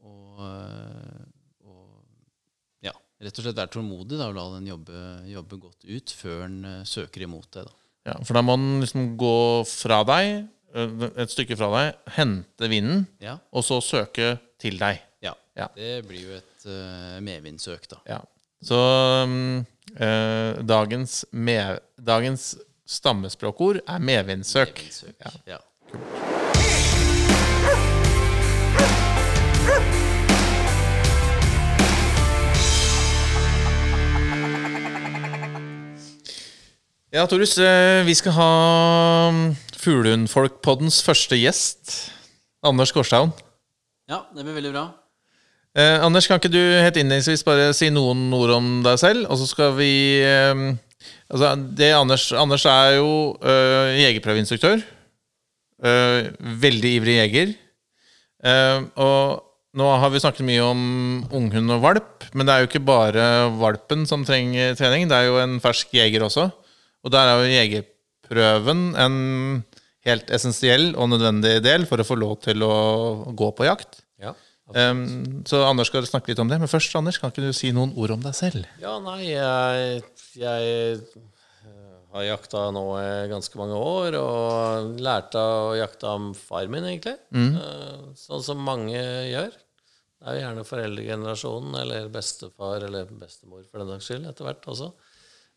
[0.03, 1.25] og, eh,
[1.65, 2.05] og
[2.83, 5.01] ja, rett og slett være tålmodig da, og la den jobbe,
[5.33, 7.65] jobbe godt ut før den eh, søker imot det.
[7.65, 7.71] da.
[8.05, 13.07] Ja, for da må den liksom gå fra deg, et stykke fra deg, hente vinden,
[13.21, 13.37] Ja.
[13.51, 15.01] og så søke til deg.
[15.23, 15.33] ja.
[15.57, 15.67] Ja.
[15.75, 17.97] Det blir jo et uh, medvindsøk, da.
[18.07, 18.19] Ja.
[18.63, 18.77] Så
[19.25, 19.65] um,
[19.99, 22.55] øh, dagens, med, dagens
[22.87, 24.73] stammespråkord er medvindsøk.
[24.75, 25.15] Medvindsøk.
[25.47, 25.57] Ja.
[25.57, 26.90] Ja.
[37.11, 38.51] Ja, Torus, øh, vi skal ha
[39.27, 39.39] um,
[39.81, 42.11] Fuglehundfolk-poddens første gjest.
[42.63, 43.33] Anders Gårdstaun.
[44.07, 44.85] ja, det blir veldig bra.
[45.75, 49.25] Eh, Anders, kan ikke du helt innledningsvis bare si noen ord om deg selv?
[49.31, 49.91] Og så skal vi
[50.23, 50.63] eh,
[51.31, 54.83] Altså, det Anders, Anders er jo eh, jegerprøveinstruktør.
[55.83, 56.31] Eh,
[56.63, 57.53] veldig ivrig jeger.
[58.43, 59.47] Eh, og
[59.79, 60.81] nå har vi snakket mye om
[61.31, 65.07] unghund og valp, men det er jo ikke bare valpen som trenger trening.
[65.09, 66.49] Det er jo en fersk jeger også.
[67.01, 69.17] Og der er jo jegerprøven en
[70.07, 72.73] helt essensiell og nødvendig del for å få lov til å
[73.37, 74.01] gå på jakt.
[74.21, 74.33] Ja.
[74.71, 76.59] Um, så Anders skal snakke litt om det.
[76.61, 78.69] Men først, Anders, kan ikke du si noen ord om deg selv?
[78.81, 80.03] ja, nei, jeg,
[80.39, 81.25] jeg eh,
[82.13, 87.17] har jakta nå i ganske mange år, og lærte å jakte av far min, egentlig.
[87.35, 88.15] Mm.
[88.19, 89.53] Sånn som mange gjør.
[90.21, 94.67] Det er jo gjerne foreldregenerasjonen, eller bestefar eller bestemor for den saks skyld, etter hvert
[94.69, 94.91] også,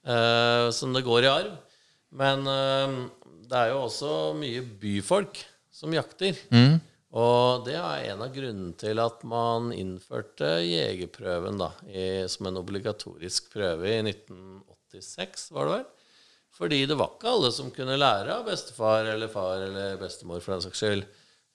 [0.06, 1.54] eh, som det går i arv.
[2.14, 2.96] Men eh,
[3.48, 5.40] det er jo også mye byfolk
[5.74, 6.38] som jakter.
[7.14, 12.58] Og det er en av grunnene til at man innførte jegerprøven da, i, som en
[12.58, 15.84] obligatorisk prøve i 1986, var det vel?
[16.54, 20.54] Fordi det var ikke alle som kunne lære av bestefar eller far eller bestemor, for
[20.54, 21.06] den saks skyld.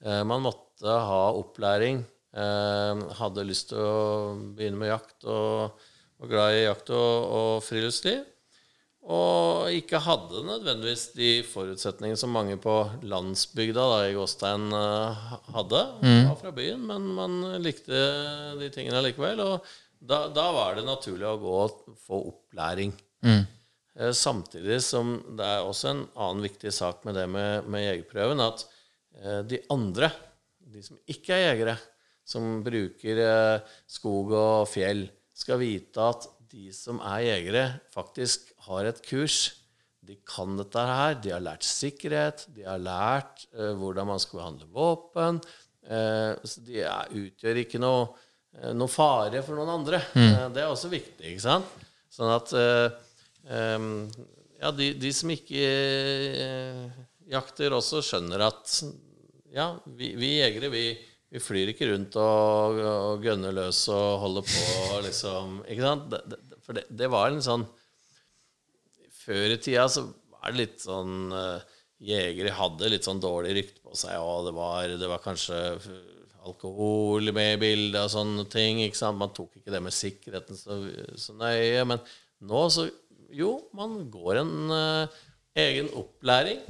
[0.04, 2.02] Eh, man måtte ha opplæring.
[2.32, 5.80] Eh, hadde lyst til å begynne med jakt og
[6.20, 8.24] var glad i jakt og, og friluftsliv.
[9.08, 12.74] Og ikke hadde nødvendigvis de forutsetningene som mange på
[13.08, 15.46] landsbygda da, i Gåstein hadde.
[15.56, 15.84] hadde.
[16.28, 18.02] Var fra byen, men man likte
[18.60, 19.40] de tingene likevel.
[19.40, 22.92] Og da, da var det naturlig å gå og få opplæring.
[23.98, 28.40] Eh, Samtidig som det er også en annen viktig sak med det med, med jegerprøven,
[28.44, 28.66] at
[29.20, 30.12] eh, de andre,
[30.60, 31.78] de som ikke er jegere,
[32.30, 38.88] som bruker eh, skog og fjell, skal vite at de som er jegere, faktisk har
[38.90, 39.38] et kurs.
[40.00, 41.16] De kan dette her.
[41.22, 42.46] De har lært sikkerhet.
[42.56, 45.40] De har lært eh, hvordan man skal behandle våpen.
[45.86, 48.08] Eh, så de er, utgjør ikke noe,
[48.56, 50.02] eh, noe fare for noen andre.
[50.18, 51.86] Eh, det er også viktig, ikke sant?
[52.10, 52.88] Sånn at eh,
[54.60, 55.62] ja, de, de som ikke
[57.30, 58.74] jakter, også skjønner at
[59.54, 60.84] ja, vi, vi jegere, vi,
[61.30, 64.64] vi flyr ikke rundt og, og gønner løs og holder på,
[65.06, 65.60] liksom.
[65.70, 66.10] Ikke sant?
[66.12, 67.64] Det, det, for det, det var en sånn
[69.20, 73.82] Før i tida så var det litt sånn eh, Jegere hadde litt sånn dårlig rykte
[73.84, 75.58] på seg, og det var, det var kanskje
[76.48, 78.80] alkohol med i bildet og sånne ting.
[78.84, 79.20] ikke sant?
[79.20, 80.78] Man tok ikke det med sikkerheten så,
[81.20, 81.84] så nøye.
[81.88, 82.02] Men
[82.48, 82.88] nå så
[83.30, 85.20] Jo, man går en uh,
[85.54, 86.64] egen opplæring.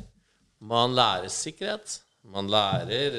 [0.61, 1.95] Man lærer sikkerhet.
[2.35, 3.17] Man lærer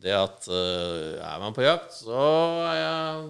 [0.00, 2.20] det at uh, er man på jakt, så
[2.66, 3.22] er,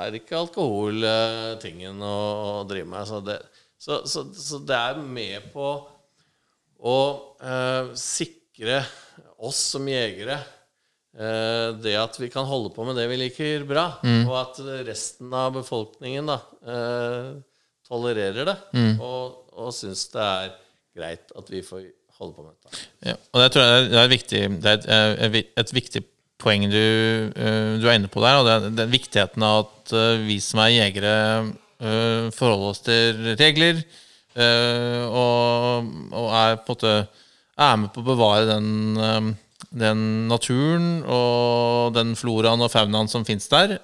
[0.00, 2.16] er ikke alkohol uh, tingen å,
[2.62, 3.04] å drive med.
[3.10, 3.36] Så det,
[3.80, 5.68] så, så, så det er med på
[6.80, 6.96] å
[7.40, 8.82] eh, sikre
[9.40, 10.36] oss som jegere
[11.16, 13.86] eh, det at vi kan holde på med det vi liker bra,
[14.28, 17.30] og at resten av befolkningen da eh,
[17.88, 18.58] tolererer det
[19.00, 20.52] og, og syns det er
[20.96, 21.88] greit at vi får
[22.20, 22.84] holde på med dette.
[23.08, 26.02] Ja, og det tror jeg det er, viktig, det er et, et, et viktig
[26.40, 26.80] poeng du,
[27.32, 28.40] eh, du er inne på der.
[28.40, 31.14] Og det er, det er viktigheten av at eh, vi som er jegere,
[31.80, 33.82] eh, forholder oss til regler.
[34.36, 36.94] eh, Og, og er på en måte
[37.60, 39.30] er med på å bevare den, eh,
[39.84, 43.76] den naturen og den floraen og faunaen som fins der,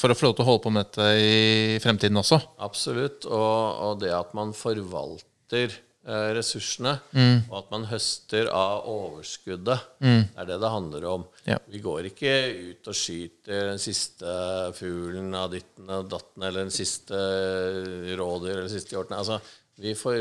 [0.00, 2.40] for å få lov til å holde på med dette i fremtiden også.
[2.64, 3.28] Absolutt.
[3.28, 5.76] Og, og det at man forvalter
[6.06, 6.94] eh, ressursene,
[7.48, 11.26] og at man høster av overskuddet, det er det det handler om.
[11.48, 11.58] Ja.
[11.70, 12.34] Vi går ikke
[12.70, 14.36] ut og skyter den siste
[14.78, 17.20] fuglen av ditten og datten, eller den siste
[18.14, 19.16] rådyr eller den siste hjorten.
[19.18, 19.40] Altså,
[19.80, 20.20] vi, får,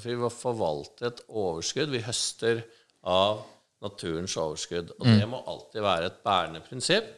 [0.00, 1.92] forvalte vi forvalter et overskudd.
[1.92, 2.64] Vi høster
[3.04, 3.42] av
[3.84, 4.94] naturens overskudd.
[4.98, 7.10] Og det må alltid være et bærende prinsipp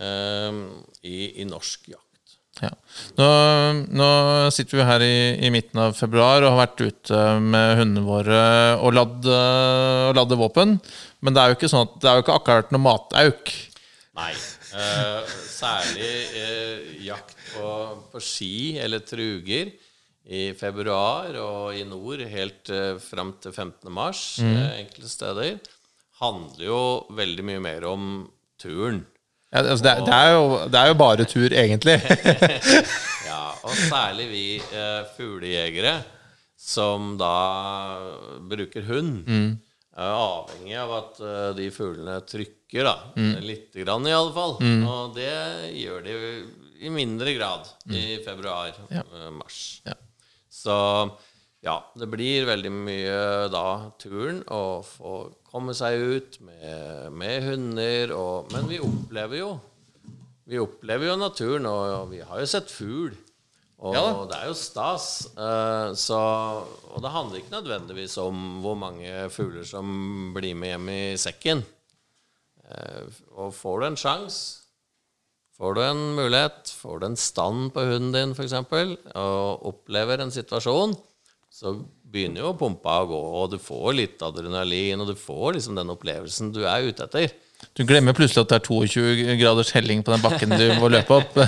[0.00, 0.64] um,
[1.02, 2.05] i, i norsk jakt.
[2.64, 2.70] Ja.
[3.18, 3.28] Nå,
[4.00, 4.08] nå
[4.54, 8.42] sitter vi her i, i midten av februar og har vært ute med hundene våre
[8.80, 10.76] og ladd, og ladde våpen.
[11.20, 13.52] Men det er jo ikke sånn at det er jo ikke akkurat noe matauk.
[14.16, 14.32] Nei.
[14.76, 17.68] Eh, særlig eh, jakt på,
[18.12, 19.70] på ski eller truger
[20.26, 23.92] i februar og i nord helt eh, fram til 15.
[23.94, 25.58] mars eh, enkelte steder
[26.20, 26.80] handler jo
[27.16, 28.08] veldig mye mer om
[28.60, 29.04] turen.
[29.56, 31.96] Ja, altså det, det, er jo, det er jo bare tur, egentlig.
[33.26, 35.96] Ja, og særlig vi eh, fuglejegere
[36.60, 37.32] som da
[38.48, 39.24] bruker hund,
[39.96, 42.94] er avhengig av at eh, de fuglene trykker, da.
[43.42, 44.56] Lite grann, i alle fall.
[44.60, 45.32] Og det
[45.80, 46.16] gjør de
[46.86, 49.60] i mindre grad i februar-mars.
[49.88, 49.96] Ja.
[50.52, 50.76] Så
[51.66, 53.66] ja, det blir veldig mye da
[53.98, 55.16] turen å få
[55.50, 59.52] komme seg ut med, med hunder og Men vi opplever jo
[60.46, 63.16] Vi opplever jo naturen, og vi har jo sett fugl.
[63.82, 65.08] Og Ja det er jo stas.
[65.34, 66.20] Uh, så,
[66.94, 71.64] og det handler ikke nødvendigvis om hvor mange fugler som blir med hjem i sekken.
[72.62, 74.62] Uh, og får du en sjanse
[75.56, 78.52] Får du en mulighet, får du en stand på hunden din f.eks.,
[79.16, 80.92] og opplever en situasjon,
[81.56, 81.72] så
[82.12, 85.92] begynner jo pumpa å gå, og du får litt adrenalin, og du får liksom den
[85.94, 87.32] opplevelsen du er ute etter.
[87.72, 91.22] Du glemmer plutselig at det er 22 graders helling på den bakken du må løpe
[91.22, 91.38] opp.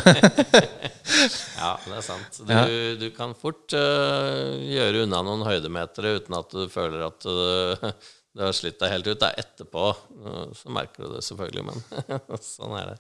[1.59, 2.37] Ja, det er sant.
[2.45, 2.65] Du, Ja.
[3.01, 7.89] du kan fort uh, gjøre unna noen høydemetere uten at du føler at uh,
[8.37, 9.19] du har slitt deg helt ut.
[9.19, 9.87] Det er etterpå,
[10.23, 11.81] uh, så merker du det selvfølgelig, men
[12.45, 12.99] sånn er det.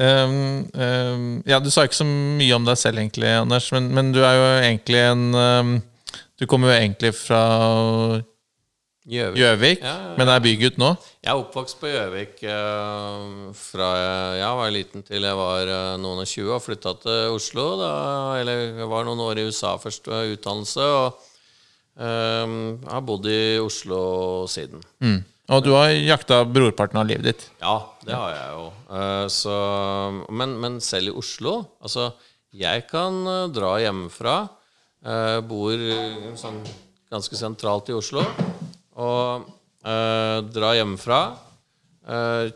[0.00, 0.38] Um,
[0.74, 4.22] um, ja, Du sa ikke så mye om deg selv, egentlig, Anders, men, men du
[4.24, 5.76] er jo egentlig en um,
[6.36, 7.42] Du kommer jo egentlig fra
[9.06, 9.84] Gjøvik.
[9.84, 10.88] Ja, ja, men er bygutt nå.
[11.22, 13.90] Jeg er oppvokst på Gjøvik eh, fra
[14.34, 17.68] jeg var liten til jeg var eh, noen og tjue og flytta til Oslo.
[17.78, 17.92] Da,
[18.40, 21.22] eller jeg var noen år i USA først og utdannelse, og
[22.02, 22.58] um,
[22.90, 24.00] har bodd i Oslo
[24.50, 24.82] siden.
[24.98, 25.22] Mm.
[25.54, 27.48] Og du har jakta brorparten av livet ditt.
[27.62, 28.68] Ja, det har jeg jo.
[28.90, 29.56] Uh, så,
[30.34, 32.10] men, men selv i Oslo Altså,
[32.56, 34.36] jeg kan eh, dra hjemmefra.
[35.06, 36.60] Eh, bor eh, sånn
[37.12, 38.24] ganske sentralt i Oslo.
[38.96, 39.46] Og
[39.86, 41.20] uh, drar hjemmefra.
[42.06, 42.48] Uh,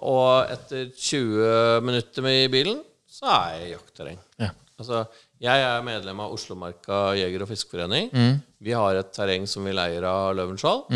[0.00, 2.80] og etter 20 minutter med i bilen,
[3.10, 4.20] så er jeg i jaktterreng.
[4.40, 4.52] Ja.
[4.80, 5.02] Altså,
[5.42, 8.12] jeg er medlem av Oslomarka jeger- og fiskeforening.
[8.60, 10.86] Vi har et terreng som vi leier av Løvenskiold.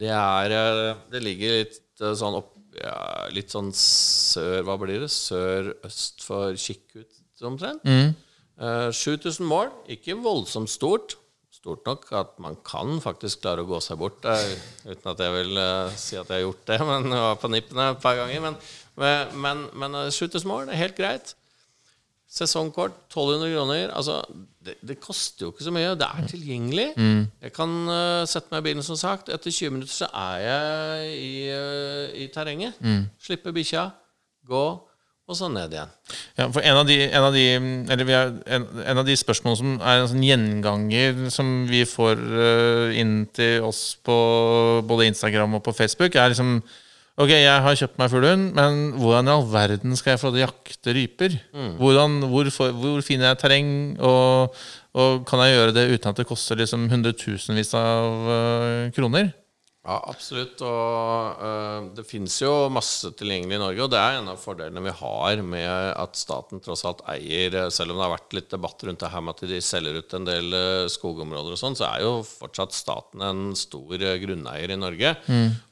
[0.00, 5.10] Det, er, eh, det ligger litt sånn opp ja, Litt sånn sør Hva blir det?
[5.12, 7.82] Sør-øst for Kikkut omtrent.
[7.84, 8.12] Eh,
[8.60, 9.70] 7000 mål.
[9.88, 11.16] Ikke voldsomt stort.
[11.60, 14.46] Stort nok at man kan faktisk klare å gå seg bort der,
[14.86, 17.50] uten at jeg vil eh, si at jeg har gjort det, men jeg var på
[17.52, 18.40] nippene et par ganger.
[18.46, 18.56] Men,
[19.02, 21.34] men, men, men eh, 7000 mål er helt greit.
[22.30, 23.92] Sesongkort 1200 kroner.
[23.92, 24.22] Altså,
[24.64, 25.92] det, det koster jo ikke så mye.
[26.00, 26.86] Det er tilgjengelig.
[27.42, 29.32] Jeg kan uh, sette meg i bilen, som sagt.
[29.34, 32.78] Etter 20 minutter så er jeg i, uh, i terrenget.
[33.18, 33.88] Slippe bikkja,
[34.46, 34.62] gå,
[35.30, 35.94] og så ned igjen.
[36.38, 37.46] Ja, for en av de, en av de,
[37.94, 41.84] eller vi har, en, en av de spørsmålene som er en sånn gjenganger som vi
[41.88, 44.16] får uh, inn til oss på
[44.90, 46.60] både Instagram og på Facebook, er liksom
[47.20, 50.94] Ok, jeg har kjøpt meg fuglehund, men hvordan i all verden skal jeg få jakte
[50.96, 51.34] ryper?
[51.76, 54.54] Hvordan, hvor, hvor finner jeg terreng, og,
[54.96, 59.34] og kan jeg gjøre det uten at det koster liksom hundretusenvis av uh, kroner?
[59.80, 60.60] Ja, absolutt.
[60.60, 63.80] Og uh, det finnes jo masse tilgjengelig i Norge.
[63.86, 67.70] Og det er en av fordelene vi har med at staten tross alt eier øh,
[67.72, 70.16] Selv om det har vært litt debatt rundt det her med at de selger ut
[70.18, 74.76] en del uh, skogområder og sånn, så er jo fortsatt staten en stor uh, grunneier
[74.76, 75.16] i Norge.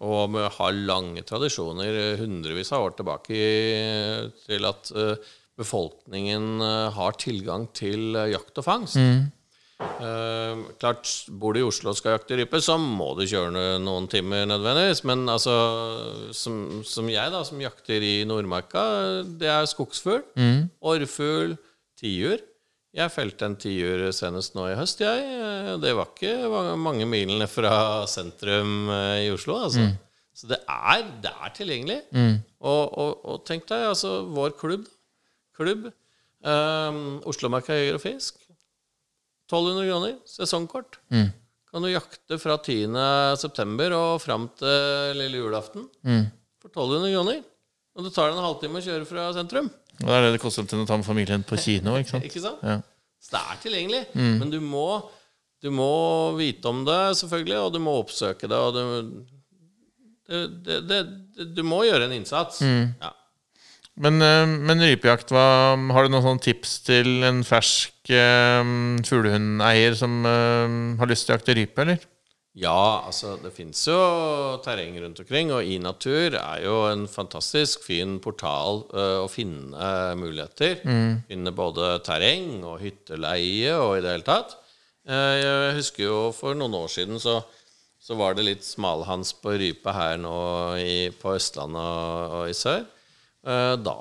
[0.09, 4.91] Og vi har lange tradisjoner, hundrevis av år tilbake, i, til at
[5.59, 6.63] befolkningen
[6.95, 8.97] har tilgang til jakt og fangst.
[9.79, 11.07] Eh, klart,
[11.39, 15.05] Bor du i Oslo og skal jakte rype, så må du kjøre noen timer nødvendigvis.
[15.07, 15.55] Men altså,
[16.35, 18.83] som, som jeg, da, som jakter i Nordmarka,
[19.39, 20.25] det er skogsfugl,
[20.83, 21.55] orrfugl,
[21.99, 22.43] tiur.
[22.99, 25.23] Jeg felte en tiur senest nå i høst, jeg.
[25.23, 29.87] Eh, Det var ikke mange milene fra sentrum eh, i Oslo, altså.
[30.39, 32.01] Så det er, det er tilgjengelig.
[32.63, 34.85] Og, og, og tenk deg, altså, vår klubb,
[35.59, 35.89] klubb
[36.47, 38.37] um, Oslomarka Jeger og Fisk
[39.49, 40.99] 1200 kroner, sesongkort.
[41.69, 42.95] Kan du jakte fra 10.
[43.41, 45.89] september og fram til lille julaften
[46.61, 47.43] for 1200 kroner.
[47.99, 49.69] Og det tar deg en halvtime å kjøre fra sentrum.
[49.99, 52.27] Og det er det det koster til å ta med familien på kino, ikke sant?
[52.29, 52.61] Ikke sant?
[52.63, 52.77] Ja.
[53.19, 54.03] Så det er tilgjengelig.
[54.15, 54.85] Men du må,
[55.65, 55.89] du må
[56.39, 58.61] vite om det, selvfølgelig, og du må oppsøke det.
[58.63, 59.25] Og du,
[60.29, 62.61] det, det, det, du må gjøre en innsats.
[62.63, 63.11] Ja.
[63.99, 68.71] Men, eh, men rypejakt, hva, har du noen tips til en fersk eh,
[69.09, 72.07] fuglehundeier som eh, har lyst til å jakte rype, eller?
[72.59, 73.97] Ja, altså det fins jo
[74.65, 80.81] terreng rundt omkring, og iNatur er jo en fantastisk fin portal uh, å finne muligheter.
[81.29, 84.57] Finne både terreng og hytteleie og i det hele tatt.
[85.07, 87.37] Uh, jeg husker jo for noen år siden så,
[88.03, 90.39] så var det litt smalhans på rype her nå
[90.83, 92.83] i, på Østlandet og, og i sør.
[93.49, 93.97] Uh, da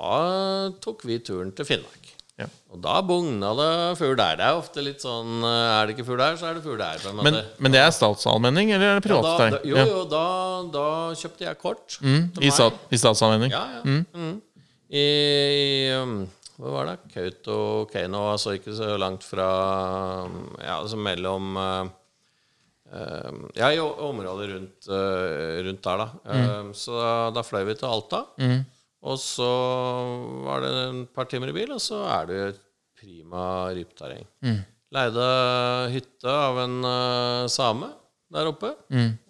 [0.84, 2.08] tok vi turen til Finnmark.
[2.38, 2.46] Ja.
[2.70, 4.36] Og da bugna det fugl der.
[4.38, 6.78] Det er ofte litt sånn uh, Er det ikke fugl der, så er det fugl
[6.78, 7.02] der.
[7.18, 9.56] Men, men det er statsallmenning, eller er det Ja, privatstein?
[9.56, 10.24] da, jo, jo, da,
[10.76, 10.84] da
[11.18, 11.96] kjøpte jeg kort.
[12.04, 13.56] Mm, I, stat, I statsallmenning?
[13.56, 13.82] Ja, ja.
[13.82, 14.36] Mm.
[14.88, 16.14] I, i um,
[16.60, 16.96] Hva var det?
[17.16, 19.50] Kautokeino, altså ikke så langt fra
[20.28, 21.90] um, Ja, altså mellom uh,
[22.94, 26.10] um, Ja, i området rundt, rundt der, da.
[26.60, 27.02] Um, så
[27.34, 28.26] da, fløy vi til Alta.
[29.06, 29.50] Og så
[30.46, 32.60] var det en par timer i bil, og så er det et
[32.98, 33.44] prima
[33.76, 34.26] rypeterreng.
[34.94, 35.28] Leide
[35.92, 37.92] hytte av en uh, same
[38.32, 38.72] der oppe.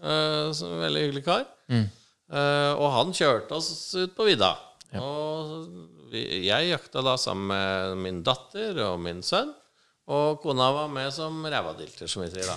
[0.00, 1.44] Uh, som en veldig hyggelig kar.
[2.28, 4.50] Eh, og han kjørte oss ut på vidda.
[5.00, 5.64] Og
[6.12, 9.54] vi, jeg jakta da sammen med min datter og min sønn.
[10.08, 12.54] Og kona var med som rævadilter, som vi sier da.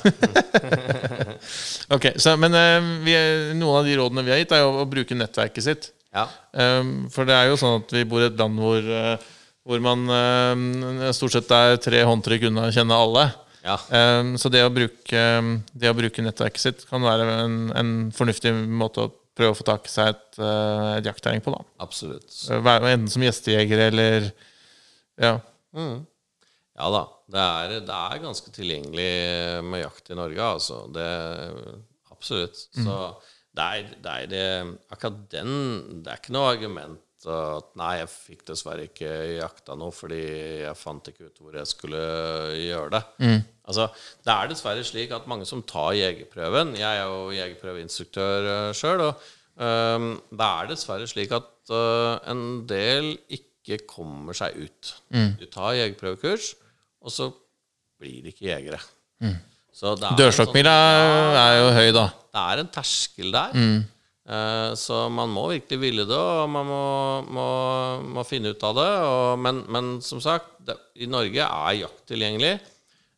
[1.95, 3.15] Ok, så, Men eh, vi,
[3.59, 5.89] noen av de rådene vi har gitt, er jo å bruke nettverket sitt.
[6.11, 6.25] Ja.
[6.51, 9.29] Um, for det er jo sånn at vi bor i et land hvor, eh,
[9.67, 13.29] hvor man eh, stort sett er tre håndtrykk unna å kjenne alle.
[13.61, 13.77] Ja.
[13.93, 15.23] Um, så det å, bruke,
[15.77, 19.65] det å bruke nettverket sitt kan være en, en fornuftig måte å prøve å få
[19.67, 21.53] tak i seg et, eh, et jaktterreng på.
[21.55, 22.29] da Absolutt.
[22.51, 24.31] Enten som gjestejeger eller
[25.21, 25.37] Ja.
[25.71, 27.05] Ja da.
[27.31, 29.11] Det er, det er ganske tilgjengelig
[29.63, 30.81] med jakt i Norge, altså.
[30.91, 31.05] Det,
[32.11, 32.57] absolutt.
[32.75, 34.43] Så det er, det er det,
[34.89, 39.93] akkurat den Det er ikke noe argument at nei, jeg fikk dessverre ikke jakta noe
[39.93, 40.21] fordi
[40.63, 41.99] jeg fant ikke ut hvor jeg skulle
[42.57, 43.01] gjøre det.
[43.69, 43.85] Altså,
[44.25, 49.05] det er dessverre slik at mange som tar jegerprøven Jeg er jo jegerprøveinstruktør uh, sjøl,
[49.05, 49.21] og
[49.61, 54.95] um, det er dessverre slik at uh, en del ikke kommer seg ut.
[55.37, 56.55] Du tar jegerprøvekurs,
[57.05, 57.29] og så
[58.01, 58.81] blir de ikke jegere.
[59.21, 59.50] Er en
[60.19, 62.05] Dørstokkmila sånn- er jo høy, da.
[62.33, 63.51] det er en terskel der.
[63.55, 63.81] Mm.
[64.77, 66.83] så man må virkelig ville det, og man må,
[67.35, 67.47] må,
[68.15, 68.89] må finne ut av det.
[69.03, 72.53] Og, men, men som sagt, det, i Norge er jakt tilgjengelig.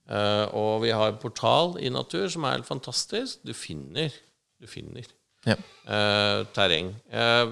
[0.10, 3.44] eh, og vi har en portal i natur som er helt fantastisk.
[3.46, 4.10] Du finner,
[4.62, 5.06] du finner
[5.46, 5.56] Ja.
[5.86, 6.94] uh, terreng.
[7.12, 7.52] Uh,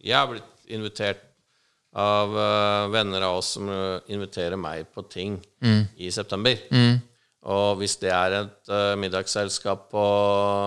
[0.00, 1.24] jeg har blitt invitert
[1.98, 5.40] av uh, venner av oss som eh, inviterer meg på ting
[5.98, 6.54] i september.
[7.48, 10.04] Og hvis det er et eh, middagsselskap på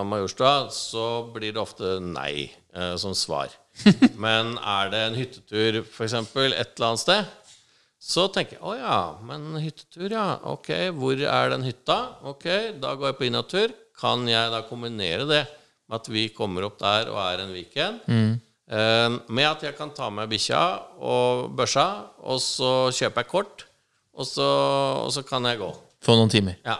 [0.09, 3.53] Majorstua, så blir det ofte nei eh, som svar.
[4.25, 6.15] Men er det en hyttetur f.eks.
[6.17, 7.37] et eller annet sted,
[8.01, 10.39] så tenker jeg å ja, men hyttetur, ja.
[10.49, 11.97] Ok, hvor er den hytta?
[12.25, 12.47] Ok,
[12.81, 13.75] da går jeg på Innatur.
[14.01, 15.43] Kan jeg da kombinere det
[15.85, 18.01] med at vi kommer opp der og er en weekend?
[18.71, 20.63] Eh, med at jeg kan ta med bikkja
[20.97, 21.85] og børsa,
[22.25, 23.65] og så kjøper jeg kort,
[24.17, 24.49] og så,
[25.05, 25.69] og så kan jeg gå.
[26.01, 26.57] Få noen timer.
[26.65, 26.79] Ja.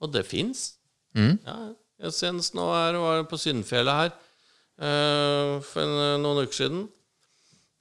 [0.00, 0.74] Og det fins.
[1.14, 1.56] Ja,
[2.00, 4.12] jeg senest nå her var på Syndfjellet her
[4.80, 6.84] uh, for en, noen uker siden.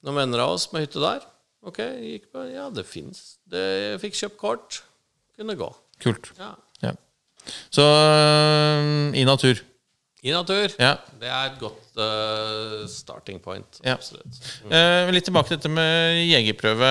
[0.04, 1.28] Noen venner av oss med hytte der.
[1.66, 3.38] Ok, gikk på Ja, det fins.
[3.52, 4.82] Jeg fikk kjøpt kort.
[5.40, 5.70] Kunne gå.
[6.04, 6.32] Kult.
[6.40, 6.54] Ja.
[6.84, 6.94] Ja.
[7.72, 9.60] Så øh, i natur.
[10.20, 10.74] I natur.
[10.76, 10.98] Ja.
[11.16, 13.80] Det er et godt uh, starting point.
[13.86, 13.94] Ja.
[13.96, 14.40] Absolutt.
[14.68, 16.90] Eh, litt tilbake til dette med jegerprøve.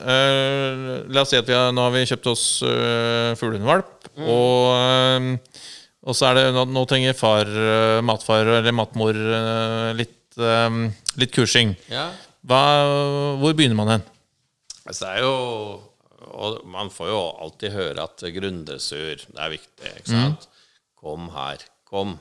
[0.00, 4.08] Eh, la oss si at vi har, nå har vi kjøpt oss uh, fuglehundvalp.
[4.24, 5.66] Og, eh,
[6.08, 7.50] og så er det nå, nå trenger far,
[8.06, 9.18] matfar eller matmor
[9.98, 10.38] litt,
[11.20, 11.74] litt kursing.
[11.92, 12.06] Ja.
[12.48, 12.62] Hva,
[13.42, 14.06] hvor begynner man hen?
[14.88, 15.34] Altså, det er jo
[16.38, 20.48] Og man får jo alltid høre at grunndressur, det er viktig, ikke sant?
[20.96, 21.60] Kom her.
[21.88, 22.16] Kom.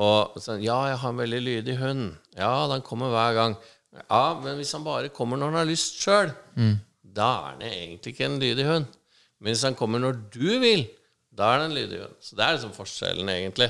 [0.00, 2.14] Og sånn Ja, jeg har en veldig lydig hund.
[2.38, 3.56] Ja, den kommer hver gang.
[4.08, 6.30] Ja, men hvis han bare kommer når han har lyst sjøl,
[7.02, 8.86] da er han egentlig ikke en lydig hund.
[9.40, 10.86] Men hvis han kommer når du vil,
[11.36, 12.16] da er det en lydig hund.
[12.20, 13.68] Så det er liksom forskjellen, egentlig.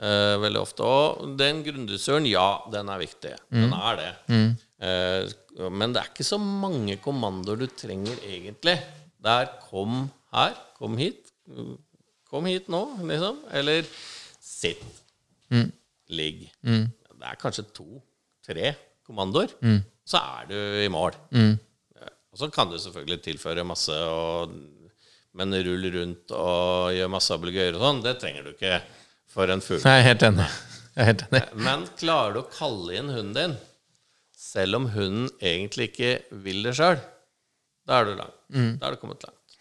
[0.00, 0.82] Eh, veldig ofte.
[0.84, 3.34] Og den grunndressuren, ja, den er viktig.
[3.50, 4.12] Den er det.
[4.80, 8.78] Eh, men det er ikke så mange kommandoer du trenger, egentlig.
[9.22, 11.32] Det er 'kom her', 'kom hit',
[12.30, 13.38] 'kom hit nå', liksom.
[13.50, 13.82] Eller
[14.42, 14.84] 'sitt',
[15.50, 16.50] 'ligg'.
[16.62, 18.74] Det er kanskje to-tre
[19.06, 19.48] kommandoer,
[20.06, 21.12] så er du i mål.
[21.32, 21.56] Eh,
[22.32, 24.52] Og så kan du selvfølgelig tilføre masse, og,
[25.34, 28.82] men rull rundt og gjøre masse ablegøyer og sånn, det trenger du ikke
[29.32, 29.80] for en fugl.
[29.80, 30.46] Jeg er helt enig.
[30.96, 31.42] Jeg er helt enig.
[31.66, 33.56] Men klarer du å kalle inn hunden din,
[34.36, 36.12] selv om hunden egentlig ikke
[36.44, 36.96] vil det sjøl,
[37.86, 38.38] da er du langt.
[38.80, 39.56] Da er du kommet langt.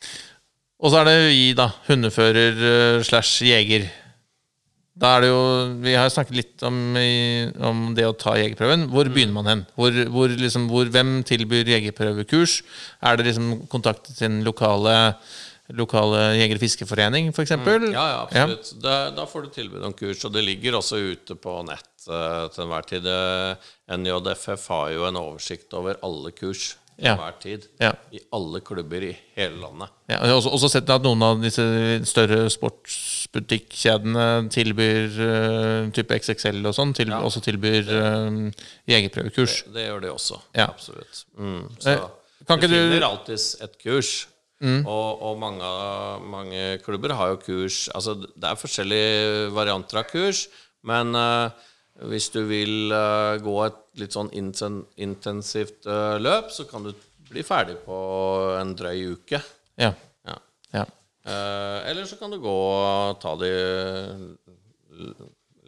[0.79, 1.69] Og så er det vi, da.
[1.87, 3.87] Hundefører eh, slash jeger.
[4.95, 5.39] Da er det jo
[5.83, 6.77] Vi har snakket litt om,
[7.69, 8.87] om det å ta jegerprøven.
[8.93, 9.63] Hvor begynner man hen?
[9.75, 12.61] Hvor, hvor, liksom, hvor, hvem tilbyr jegerprøvekurs?
[13.03, 14.95] Er det liksom kontakt til den lokale,
[15.75, 17.57] lokale jeger- og fiskeforening, f.eks.?
[17.91, 18.71] Ja, ja, absolutt.
[18.83, 22.47] Da, da får du tilbud om kurs, og det ligger også ute på nett uh,
[22.55, 23.11] til enhver tid.
[23.11, 23.69] Eh,
[23.99, 27.15] NJFF har jo en oversikt over alle kurs til Ja.
[27.19, 27.67] hver tid.
[27.81, 27.91] Ja.
[28.11, 29.89] I alle klubber i hele landet.
[30.09, 31.65] Ja, og også, også sett at noen av disse
[32.07, 38.37] større sportsbutikkjedene tilbyr uh, type XXL og sånn, til, også tilbyr uh,
[38.89, 39.63] jegerprøvekurs.
[39.75, 40.39] Det gjør de også.
[40.55, 40.69] Ja.
[40.71, 41.25] Absolutt.
[41.37, 41.65] Mm.
[41.79, 42.73] Så Eh, kan du Mm.
[42.91, 44.27] finner alltids et kurs.
[44.65, 45.67] Og, og mange,
[46.31, 50.47] mange klubber har jo kurs Altså, det er forskjellige varianter av kurs,
[50.83, 51.49] men uh,
[52.09, 56.91] hvis du vil uh, gå et litt sånn inten, intensivt eh, løp, så kan du
[57.29, 57.97] bli ferdig på
[58.59, 59.41] en drøy uke.
[59.81, 59.91] Ja.
[60.27, 60.37] Ja.
[60.75, 60.85] ja.
[61.25, 65.13] Eh, eller så kan du gå og ta det i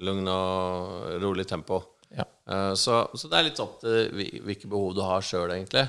[0.05, 1.81] lugn og rolig tempo.
[2.15, 2.27] ja.
[2.47, 5.87] Eh, så, så det er litt opp til hvilke behov du har sjøl, egentlig.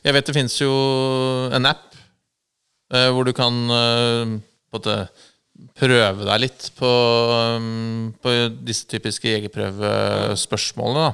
[0.00, 0.70] Jeg vet det fins jo
[1.50, 1.88] en app
[2.90, 4.32] hvor du kan på en
[4.74, 4.94] måte
[5.78, 6.88] prøve deg litt på,
[7.56, 8.28] um, på
[8.66, 11.06] disse typiske jegerprøvespørsmålene.
[11.06, 11.12] Da.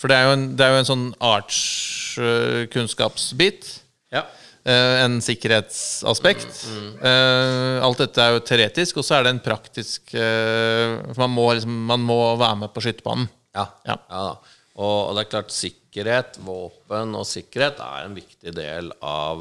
[0.00, 3.62] For det er, jo en, det er jo en sånn artskunnskapsbit.
[4.10, 4.22] Ja.
[4.66, 6.52] eh, en sikkerhetsaspekt.
[6.66, 6.92] Mm.
[7.86, 11.74] alt dette er jo teoretisk, og så er det en praktisk For man må, liksom,
[11.92, 13.26] man må være med på skytebanen.
[13.56, 13.64] Ja.
[13.86, 13.96] Ja.
[14.10, 14.34] ja.
[14.80, 19.36] Og det er klart, sikkerhet, våpen og sikkerhet er en viktig del av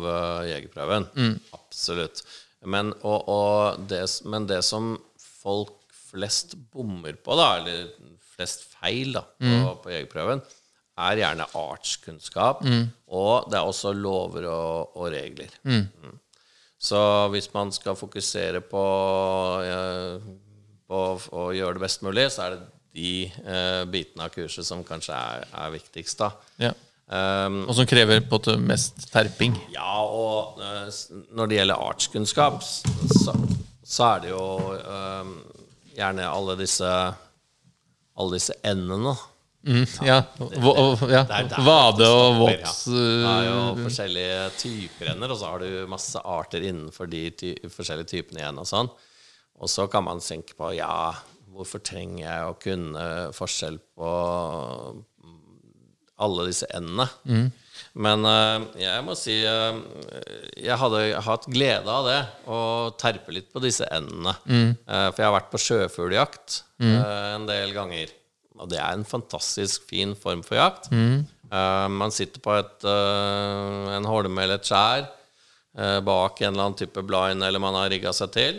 [0.49, 1.03] jegerprøven.
[1.15, 1.35] Mm.
[1.55, 2.17] Absolutt.
[2.67, 5.77] Men, og, og det, men det som folk
[6.09, 7.91] flest bommer på, da, eller
[8.35, 10.41] flest feil da, på, på jegerprøven,
[10.99, 12.65] er gjerne artskunnskap,
[13.15, 15.53] og det er også lover og, og regler.
[15.63, 16.17] Mm.
[16.79, 16.99] Så
[17.31, 18.83] hvis man skal fokusere på,
[19.67, 20.27] eh,
[20.87, 20.99] på
[21.35, 22.61] å gjøre det best mulig, så er det
[22.99, 26.19] de eh, bitene av kurset som kanskje er, er viktigst.
[26.19, 26.31] da.
[26.59, 26.73] Ja.
[27.09, 29.55] Um, Og som krever på det mest terping.
[29.73, 30.85] ja, og uh,
[31.33, 33.33] når det gjelder artskunnskap, så,
[33.81, 34.43] så er det jo
[34.85, 35.31] um,
[35.95, 36.91] gjerne alle disse
[38.19, 39.15] alle disse endene.
[39.65, 40.19] Mm, ja.
[41.09, 41.23] Ja.
[41.65, 42.85] Vade og voks.
[42.87, 42.93] våt ja.
[42.93, 47.25] Det er jo uh, forskjellige typer ender, og så har du masse arter innenfor de
[47.31, 48.61] ty forskjellige typene igjen.
[48.61, 48.91] Og sånn.
[49.59, 51.09] Og så kan man tenke på ja,
[51.51, 53.05] hvorfor trenger jeg å kunne
[53.35, 54.11] forskjell på
[56.19, 57.07] alle disse endene?
[57.99, 59.79] Men uh, jeg må si uh,
[60.59, 62.19] jeg hadde hatt glede av det,
[62.51, 62.59] å
[63.01, 64.35] terpe litt på disse endene.
[64.85, 66.59] Uh, for jeg har vært på sjøfugljakt
[67.01, 68.11] eh, en del ganger.
[68.59, 70.91] Og det er en fantastisk fin form for jakt.
[71.49, 75.07] Eh, man sitter på et, en holme eller et skjær
[76.03, 78.57] bak en eller annen type blind eller man har rigga seg til.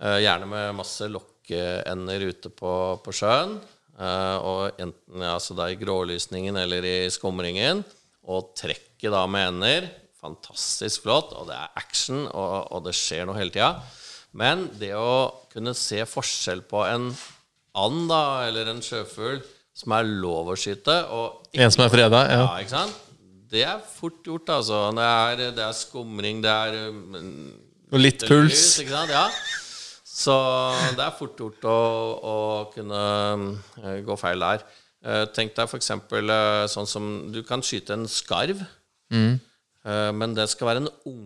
[0.00, 2.72] Gjerne med masse lokkeender ute på,
[3.04, 3.58] på sjøen.
[3.98, 7.82] Eh, og enten så da i grålysningen eller i skumringen.
[8.22, 9.90] Og trekket da med ender.
[10.22, 13.72] Fantastisk flott, og det er action, og, og det skjer noe hele tida.
[14.38, 17.10] Men det å kunne se forskjell på en
[17.74, 19.40] and da, eller en sjøfugl
[19.76, 22.42] som er lov å skyte, og ikke En som er freda, ja.
[22.44, 23.00] ja, ikke sant?
[23.52, 24.84] Det er fort gjort, altså.
[24.96, 27.50] Det er, det er skumring, det er um,
[27.92, 28.52] Og litt puls.
[28.52, 29.12] lys, ikke sant?
[29.12, 29.26] Ja.
[30.22, 30.34] Så
[30.96, 31.78] det er fort gjort å,
[32.32, 32.36] å
[32.74, 33.02] kunne
[33.82, 34.62] eh, gå feil der.
[35.02, 35.90] Eh, tenk deg f.eks.
[36.12, 38.62] Uh, sånn som Du kan skyte en skarv,
[39.12, 39.34] Mm.
[39.84, 41.24] eh, men det skal være en ung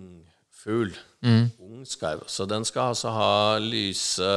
[0.51, 0.95] fugl.
[1.23, 1.45] Mm.
[1.63, 2.25] Ung skarv.
[2.27, 4.31] Så den skal altså ha lyse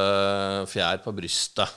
[0.70, 1.72] fjær på brystet.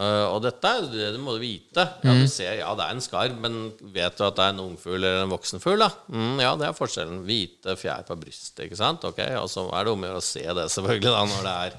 [0.00, 1.84] Eh, og dette er det du må vite.
[2.00, 3.58] Ja, du ser, ja, det er en skarv, men
[3.92, 5.82] vet du at det er en ungfugl eller en voksen fugl?
[5.82, 5.90] da?
[6.08, 7.24] Mm, ja, det er forskjellen.
[7.26, 9.04] Hvite fjær på brystet, ikke sant?
[9.04, 11.58] Ok, Og så er det om å gjøre å se det, selvfølgelig, da, når det
[11.66, 11.76] er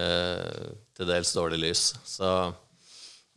[0.00, 1.84] uh, til dels dårlig lys.
[2.08, 2.32] Så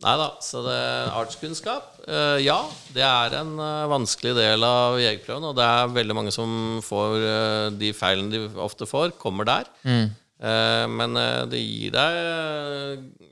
[0.04, 0.26] Nei da.
[0.42, 0.80] Så det
[1.16, 2.58] artskunnskap uh, Ja,
[2.92, 3.54] det er en
[3.88, 7.14] vanskelig del av jegerprøven, og det er veldig mange som får
[7.78, 9.70] de feilene de ofte får, kommer der.
[10.44, 11.14] Eh, men
[11.48, 13.30] det gir deg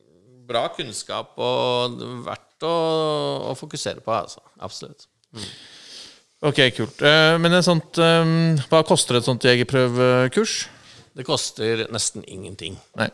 [0.52, 1.98] bra kunnskap og
[2.28, 2.74] verdt å,
[3.50, 4.44] å fokusere på, altså.
[4.62, 5.08] Absolutt.
[6.42, 7.02] Ok, kult.
[7.06, 10.56] Eh, men sånt, eh, hva koster et sånt jegerprøvekurs?
[11.16, 12.78] Det koster nesten ingenting.
[12.98, 13.08] Nei.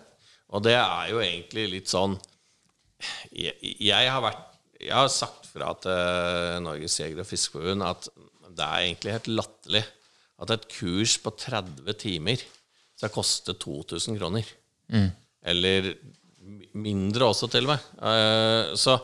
[0.54, 2.14] Og det er jo egentlig litt sånn
[3.36, 3.52] Jeg,
[3.84, 4.46] jeg har vært
[4.80, 8.08] Jeg har sagt fra til Norges Jeger- og Fiskerforbund at
[8.56, 9.82] det er egentlig helt latterlig
[10.40, 12.40] at et kurs på 30 timer
[12.98, 14.46] skal koste 2000 kroner.
[15.46, 16.27] Eller mi-
[16.78, 17.86] mindre også, til og med.
[18.00, 18.98] Uh, Så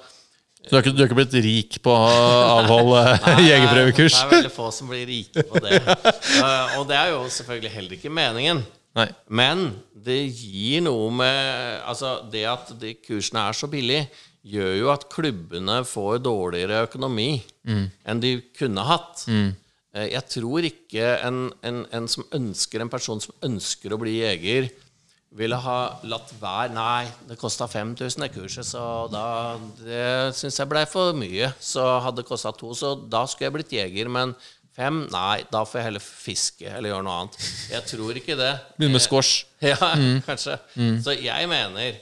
[0.64, 2.12] du er ikke, du er ikke blitt rik på å
[2.59, 3.01] avholde
[3.51, 4.14] jegerprøvekurs?
[4.16, 5.80] Det er veldig få som blir rike på det.
[5.84, 8.62] Uh, og det er jo selvfølgelig heller ikke meningen.
[8.97, 9.09] Nei.
[9.28, 9.66] Men
[10.07, 14.07] det gir noe med Altså, det at de kursene er så billige,
[14.47, 17.30] gjør jo at klubbene får dårligere økonomi
[17.66, 19.24] enn de kunne hatt.
[19.28, 24.18] Eh, Jeg tror ikke en, en, en som ønsker En person som ønsker å bli
[24.20, 24.68] jeger,
[25.35, 28.82] ville ha latt være Nei, det kosta 5000 det kurset, så
[29.12, 29.24] da
[29.80, 31.51] Det syns jeg blei for mye.
[31.61, 34.11] Så hadde det kosta to, så da skulle jeg blitt jeger.
[34.12, 34.35] Men
[34.74, 35.05] fem?
[35.12, 37.39] Nei, da får jeg heller fiske eller gjøre noe annet.
[37.72, 38.53] Jeg tror ikke det.
[38.78, 39.45] Begynne med squash.
[39.64, 39.95] Ja,
[40.26, 40.59] kanskje.
[41.03, 41.97] Så jeg mener,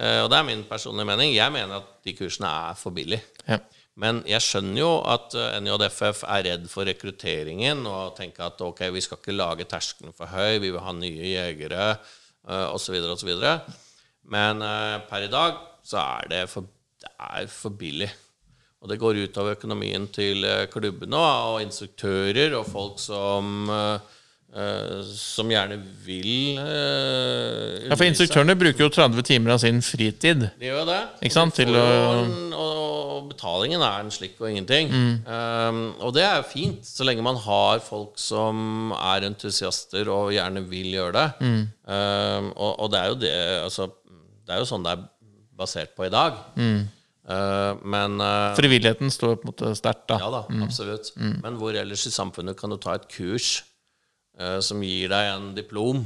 [0.00, 3.20] eh, og det er min personlige mening, jeg mener at de kursene er for billige.
[3.46, 3.58] Ja.
[4.00, 8.86] Men jeg skjønner jo at eh, NJFF er redd for rekrutteringen og tenker at ok,
[8.94, 11.92] vi skal ikke lage terskelen for høy, vi vil ha nye jegere
[12.48, 12.98] eh, osv.
[13.14, 13.32] osv.
[14.32, 16.68] Men eh, per i dag så er det for,
[17.02, 18.10] det er for billig.
[18.82, 21.22] Og det går ut av økonomien til eh, klubbene
[21.52, 24.18] og instruktører og folk som eh,
[25.16, 30.44] som gjerne vil uh, Ja, for instruktørene bruker jo 30 timer av sin fritid.
[30.60, 31.00] de gjør det.
[31.24, 34.90] Ikke sant, til å- og, betalingen er en slikk og ingenting.
[34.92, 35.14] Mm.
[35.26, 40.32] Um, og det er jo fint, så lenge man har folk som er entusiaster og
[40.34, 41.28] gjerne vil gjøre det.
[41.40, 41.62] Mm.
[41.86, 43.32] Um, og, og det er jo det
[43.62, 43.88] altså,
[44.42, 45.06] Det er jo sånn det er
[45.58, 46.38] basert på i dag.
[46.58, 46.88] Mm.
[47.22, 50.18] Uh, men uh, Frivilligheten står på en måte sterkt, da.
[50.20, 51.12] Ja da, absolutt.
[51.16, 53.71] Men hvor ellers i samfunnet kan du ta et kurs eh,
[54.64, 55.98] som gir deg en diplom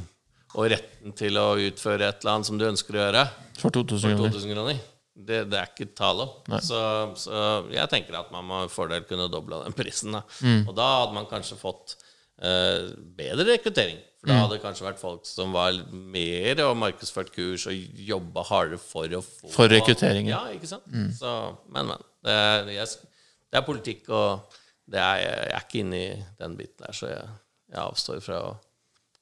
[0.57, 3.24] og retten til å utføre et eller annet som du ønsker å gjøre?
[3.61, 4.33] For 2000 kroner.
[4.35, 4.81] 2000 kroner.
[5.16, 6.57] Det, det er ikke tale om.
[6.64, 6.81] Så,
[7.20, 10.16] så jeg tenker at man med fordel kunne dobla den prisen.
[10.16, 10.24] Da.
[10.66, 11.97] Og da hadde man kanskje fått
[12.41, 14.03] eh, bedre rekruttering.
[14.20, 18.45] For da hadde det kanskje vært folk som var mer og markedsført kurs og jobba
[18.49, 20.33] hardere for å få For rekrutteringen.
[20.33, 20.89] Ja, ikke sant?
[21.16, 21.33] Så,
[21.72, 22.07] men, men.
[22.27, 23.12] Det er, jeg,
[23.53, 24.57] det er politikk, og
[24.91, 26.09] det er, jeg er ikke inne i
[26.41, 27.29] den biten der, så jeg,
[27.72, 28.52] jeg avstår fra å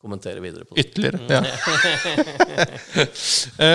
[0.04, 0.80] kommentere videre på det.
[0.84, 1.18] Ytterligere.
[1.32, 1.40] Ja.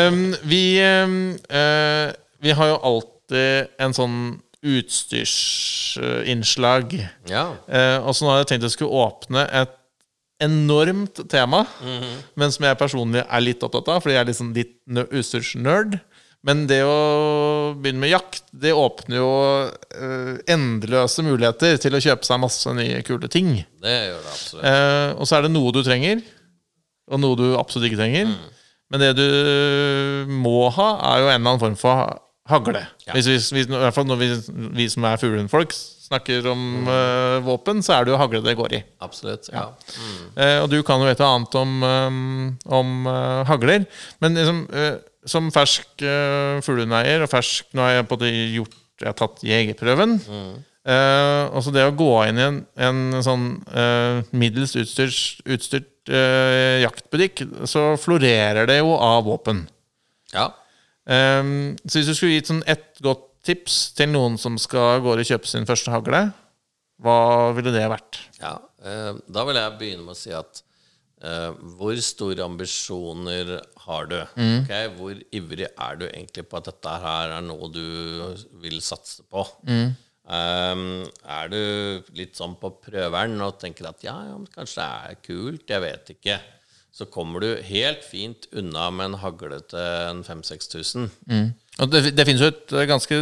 [0.09, 0.19] um,
[0.51, 2.07] vi, eh,
[2.45, 4.17] vi har jo alltid en sånn
[4.59, 6.85] utstyrsinnslag.
[7.31, 7.45] Ja.
[7.69, 9.73] Uh, og så nå har jeg tenkt jeg skulle åpne et
[10.39, 11.65] enormt tema,
[12.39, 15.97] men som jeg personlig er litt opptatt av, fordi jeg er liksom litt nø- utstyrsnerd.
[16.47, 19.31] Men det å begynne med jakt, det åpner jo
[19.67, 23.57] eh, endeløse muligheter til å kjøpe seg masse nye, kule ting.
[23.83, 24.63] Det gjør det absolutt.
[24.71, 26.23] Eh, og så er det noe du trenger,
[27.11, 28.31] og noe du absolutt ikke trenger.
[28.89, 29.27] Men det du
[30.31, 32.17] må ha, er jo en eller annen form for
[32.49, 32.81] hagle.
[33.05, 33.13] Ja.
[33.17, 34.29] Hvis vi, hvis, I hvert fall når vi,
[34.79, 35.75] vi som er fuglehundfolk,
[36.09, 38.81] snakker om eh, våpen, så er det jo hagle det går i.
[39.05, 39.51] Absolutt.
[39.53, 39.67] Ja.
[40.33, 42.47] Eh, og du kan jo vite annet om, um,
[42.79, 43.85] om uh, hagler.
[44.23, 44.95] Men liksom, eh,
[45.27, 49.43] som fersk uh, fuglehundeier, og fersk Nå har jeg på det gjort Jeg har tatt
[49.47, 50.17] jegerprøven.
[50.89, 53.45] Eh, og så det å gå inn i en, en sånn
[53.75, 59.67] uh, middels utstyrt, utstyrt eh, jaktbutikk, så florerer det jo av våpen.
[60.35, 60.49] ja.
[61.09, 65.15] Um, så hvis du skulle gitt sånn ett godt tips til noen som skal gå
[65.15, 66.19] og kjøpe sin første hagle,
[67.01, 67.19] hva
[67.57, 68.19] ville det vært?
[68.37, 70.61] Ja, eh, da vil jeg begynne med å si at
[71.23, 73.55] eh, hvor store ambisjoner
[73.85, 74.19] har du?
[74.21, 77.83] Ok, Hvor ivrig er du egentlig på at dette her er noe du
[78.61, 79.45] vil satse på?
[79.69, 80.85] Eh,
[81.39, 81.61] er du
[82.19, 86.15] litt sånn på prøveren og tenker at ja, ja, kanskje det er kult, jeg vet
[86.17, 86.39] ikke.
[86.99, 91.11] Så kommer du helt fint unna med en hagle til en 5000-6000.
[91.79, 93.19] Og det, det finnes jo et eh, ganske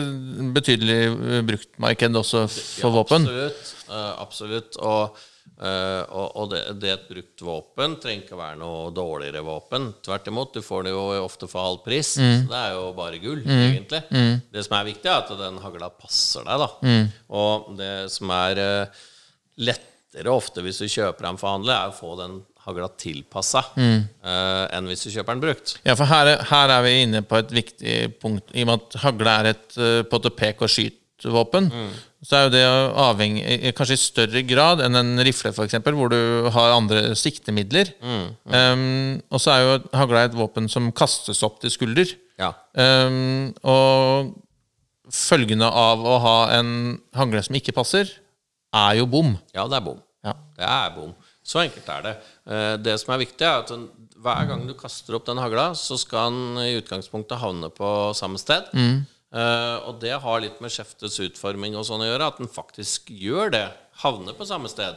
[0.55, 3.27] betydelig eh, bruktmarked også for våpen.
[3.27, 3.73] Absolutt.
[3.91, 4.79] uh, absolutt.
[4.81, 5.19] Og,
[5.62, 9.43] eh, og, og det, det er et brukt våpen trenger ikke å være noe dårligere
[9.47, 9.89] våpen.
[10.05, 12.14] Tvert imot, du får det jo ofte for halv pris.
[12.18, 13.41] Så det er jo bare gull,
[13.72, 14.03] egentlig.
[14.53, 16.70] Det som er viktig, er at den hagla passer deg, da.
[17.41, 19.08] Og det som er uh,
[19.58, 23.62] lettere ofte hvis du kjøper den forhandler er å få den hagla tilpassa
[24.76, 25.76] enn hvis du kjøper den brukt.
[25.88, 28.49] Ja, for her, er- her er vi inne på et viktig punkt.
[28.53, 30.20] I og med at hagle er et uh, på
[30.68, 31.91] og måte pek- mm.
[32.24, 32.63] så er jo det
[33.03, 37.93] avhengig kanskje i større grad enn en rifle, f.eks., hvor du har andre siktemidler.
[38.01, 42.13] Um, og så er jo hagla et våpen som kastes opp til skulder.
[42.38, 42.51] Ja.
[42.78, 44.36] Um, og
[45.13, 48.09] følgene av å ha en hagle som ikke passer,
[48.76, 49.38] er jo bom.
[49.55, 50.01] Ja, det er bom.
[50.26, 50.34] Ja.
[50.57, 51.13] Det er bom.
[51.47, 52.15] Så enkelt er det.
[52.51, 53.72] Eh, Det som er viktig, er at
[54.18, 58.38] hver gang du kaster opp den hagla, så skal den i utgangspunktet havne på samme
[58.41, 58.68] sted.
[59.34, 63.09] Eh, og det har litt med skjeftets utforming og sånn å gjøre, at den faktisk
[63.11, 63.65] gjør det.
[64.03, 64.95] Havner på samme sted.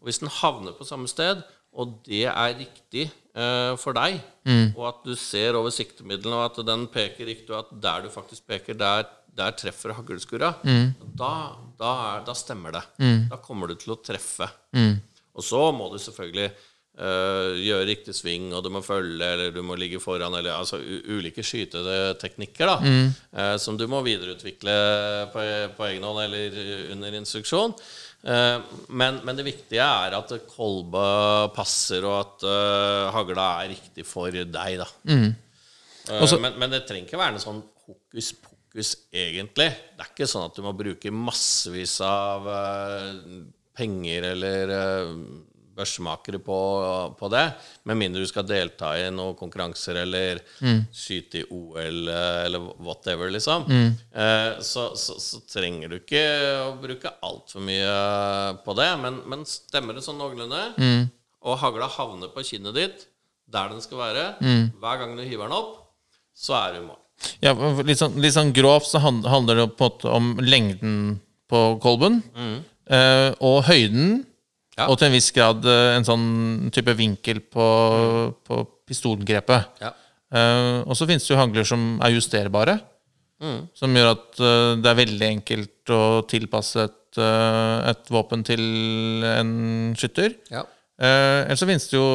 [0.00, 4.18] Og hvis den havner på samme sted, og det er riktig uh, for deg,
[4.76, 8.10] og at du ser over siktemiddelen, og at den peker riktig, og at der du
[8.12, 10.50] faktisk peker, der, der treffer haglskura,
[11.16, 11.30] da,
[11.80, 12.82] da, er- da stemmer det.
[13.30, 14.50] Da kommer du til å treffe.
[15.34, 16.50] Og så må du selvfølgelig
[16.98, 20.78] eh, gjøre riktig sving, og du må følge, eller du må ligge foran, eller altså
[20.82, 24.76] ulike skyteteknikker da, uh, som du må videreutvikle
[25.32, 25.44] på,
[25.78, 26.58] på egen hånd eller
[26.94, 27.74] under instruksjon.
[28.22, 28.62] Uh,
[28.94, 32.46] men, men det viktige er at kolba passer, og at
[33.16, 34.88] hagla er riktig for deg, da.
[35.08, 35.28] Mm.
[36.20, 38.34] Også- men, men det trenger ikke være noe sånn hokus
[38.72, 39.68] pokus, egentlig.
[39.96, 42.46] Det er ikke sånn at du må bruke massevis av
[43.76, 45.12] penger eller uh,
[45.76, 46.56] børsmakere på,
[47.18, 47.44] på det,
[47.88, 50.40] med mindre du skal delta i noen konkurranser eller
[50.92, 53.64] skyte i OL eh, eller whatever, liksom.
[54.12, 56.22] Eh, så, så, så trenger du ikke
[56.66, 57.94] å bruke altfor mye
[58.64, 60.62] på det, men, men stemmer det sånn noenlunde,
[61.42, 63.06] og hagla havner på kinnet ditt
[63.52, 64.26] der den skal være,
[64.80, 65.72] hver gang du hiver den opp,
[66.32, 66.98] så er du i mål.
[67.44, 67.52] Ja,
[67.84, 70.94] litt, sånn, litt sånn grovt så handler det på en måte om lengden
[71.52, 72.22] på kolben.
[72.88, 74.24] eh, og høyden.
[74.78, 74.86] Ja.
[74.88, 76.28] Og til en viss grad eh, en sånn
[76.72, 77.66] type vinkel på,
[78.46, 79.82] på pistolgrepet.
[79.82, 79.92] Ja.
[80.32, 82.78] Uh, og så finnes det jo hagler som er justerbare.
[83.74, 88.62] Som gjør at uh, det er veldig enkelt å tilpasse et, uh, et våpen til
[89.26, 89.50] en
[89.98, 90.38] skytter.
[90.52, 90.64] Ja.
[91.02, 92.06] Eller så finnes det jo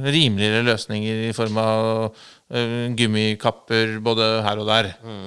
[0.00, 2.14] rimeligere løsninger i form av
[2.96, 4.88] gummikapper både her og der.
[5.04, 5.26] Mm.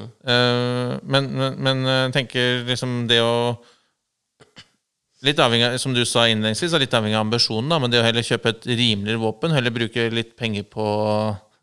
[1.13, 3.35] men, men, men jeg tenker liksom det å
[5.25, 8.05] Litt avhengig av, som du sa innledningsvis, litt avhengig av ambisjonen, da, men det å
[8.05, 10.85] heller kjøpe et rimeligere våpen, heller bruke litt penger på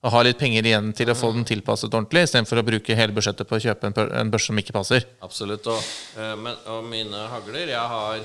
[0.02, 3.14] å ha litt penger igjen til å få den tilpasset ordentlig, istedenfor å bruke hele
[3.14, 5.06] budsjettet på å kjøpe en, børs en som ikke passer.
[5.22, 5.68] Absolutt.
[5.70, 8.24] Og, eh, men, og mine hagler Jeg har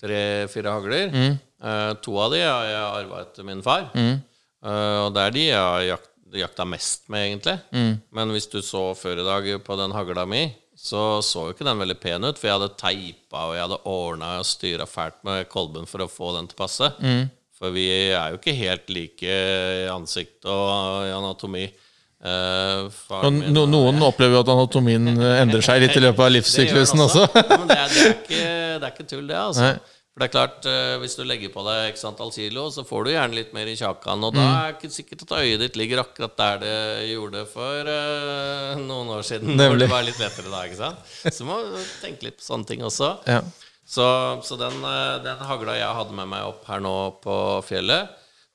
[0.00, 1.12] tre-fire hagler.
[1.12, 1.36] Mm.
[2.04, 3.90] to av de har jeg arva etter min far.
[3.96, 4.20] Mm.
[5.04, 7.58] og det er de jeg har jakt, jakta mest med, egentlig.
[8.12, 10.44] Men hvis du så før i dag på den hagla mi,
[10.76, 12.36] så så jo ikke den veldig pen ut.
[12.38, 16.10] For jeg hadde teipa og jeg hadde ordna og styra fælt med kolben for å
[16.10, 16.90] få den til passe.
[16.98, 17.28] passe.
[17.56, 21.64] For vi er jo ikke helt like i ansikt og i anatomi.
[22.26, 26.20] Eh, Og min no, noen noen opplever jo at anatomien endrer seg litt i løpet
[26.26, 27.24] av livssyklusen også.
[27.28, 27.44] også.
[27.46, 28.40] Ja, men det er, det, er ikke,
[28.80, 29.36] det er ikke tull, det.
[29.40, 29.76] altså Nei.
[30.16, 33.04] For det er klart, eh, Hvis du legger på deg x antall kilo, så får
[33.04, 34.22] du gjerne litt mer i kjakan.
[34.24, 34.54] Og da Mm.
[34.56, 39.10] er det ikke sikkert at øyet ditt ligger akkurat der det gjorde for uh, noen
[39.12, 39.52] år siden.
[39.58, 39.80] Nemlig.
[39.84, 40.96] det var litt lettere da, ikke sant?
[41.36, 43.10] Så må du tenke litt på sånne ting også.
[43.28, 43.42] Ja.
[43.86, 44.06] Så,
[44.42, 47.36] så den, eh, den hagla jeg hadde med meg opp her nå på
[47.68, 48.08] fjellet,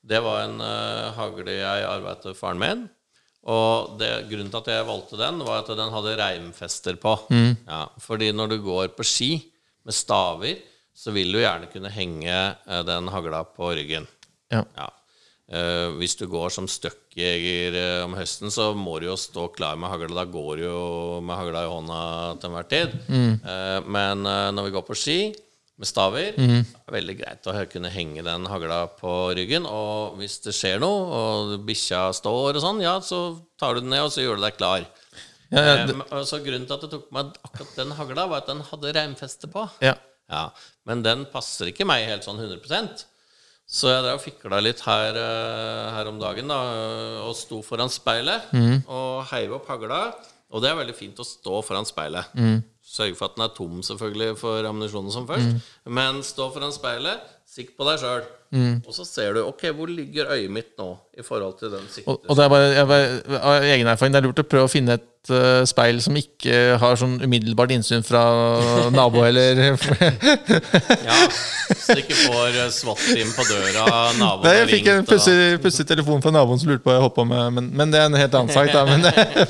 [0.04, 2.82] det var en uh, hagle jeg arva med faren min.
[3.46, 7.14] Og det, grunnen til at jeg valgte den, var at den hadde reimfester på.
[7.70, 9.30] Ja, fordi når du går på ski
[9.86, 10.58] med staver,
[10.94, 12.34] så vil du gjerne kunne henge
[12.66, 14.06] eh, den hagla på ryggen.
[14.52, 14.64] Ja.
[14.76, 14.88] Ja.
[15.52, 19.76] Uh, hvis du går som støkkjeger uh, om høsten, så må du jo stå klar
[19.76, 20.22] med hagla.
[20.22, 21.98] Da går du jo med hagla i hånda
[22.40, 22.94] til enhver tid.
[23.12, 25.16] Eh, men eh, når vi går på ski
[25.82, 29.66] med staver, Det er det veldig greit å kunne henge den hagla på ryggen.
[29.68, 33.20] Og hvis det skjer noe, og bikkja står og sånn, ja, så
[33.60, 34.86] tar du den ned, og så gjør du deg klar.
[35.52, 38.26] Ja, ja, Eh, det- men- så grunnen til at jeg tok meg akkurat den hagla,
[38.30, 39.68] var at den hadde reimfeste på.
[39.82, 39.94] ja.
[40.32, 40.46] Ja,
[40.88, 43.04] Men den passer ikke meg helt sånn 100%
[43.68, 46.58] Så jeg drev og fikla litt her, eh, her om dagen da,
[47.28, 48.50] og sto foran speilet
[48.88, 50.00] og heiv opp hagla.
[50.52, 52.26] Og det er veldig fint å stå foran speilet.
[52.84, 55.62] Sørge for at den er tom selvfølgelig for ammunisjonen som først.
[55.86, 58.26] Men stå foran speilet, sikk på deg sjøl.
[58.84, 62.12] Og så ser du ok, hvor ligger øyet mitt nå i forhold til den sikten.
[62.12, 64.68] Og, og det er bare, jeg bare, av egen erfaring, det er lurt å prøve
[64.68, 68.22] å finne et eh, speil som ikke har sånn umiddelbart innsyn fra
[68.90, 69.60] nabo eller
[71.06, 71.18] Ja,
[71.78, 73.84] Så du ikke får eh, SWAT-team på døra,
[74.18, 77.04] naboen Nei, jeg fikk en pussig, pussig telefon fra naboen som lurte på hva jeg
[77.06, 78.72] holdt på med, men, men det er en helt annen sak.
[78.72, 78.82] Da.
[78.92, 79.06] Men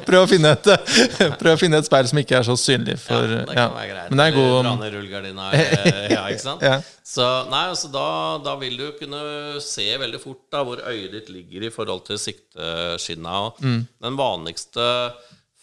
[0.07, 0.69] prøv å, finne et,
[1.41, 2.99] prøv å finne et speil som ikke er så synlig.
[3.03, 3.67] For, ja, det ja.
[3.69, 4.11] kan være greit.
[4.13, 5.49] Men det er god Dra ned rullegardina.
[5.57, 6.65] eh, Ja, ikke sant?
[6.67, 6.79] Ja.
[7.13, 8.07] Så nei, altså da,
[8.45, 9.23] da vil du kunne
[9.65, 13.41] se veldig fort da hvor øyet ditt ligger i forhold til sikteskinna.
[13.61, 13.81] Mm.
[14.07, 14.87] Den vanligste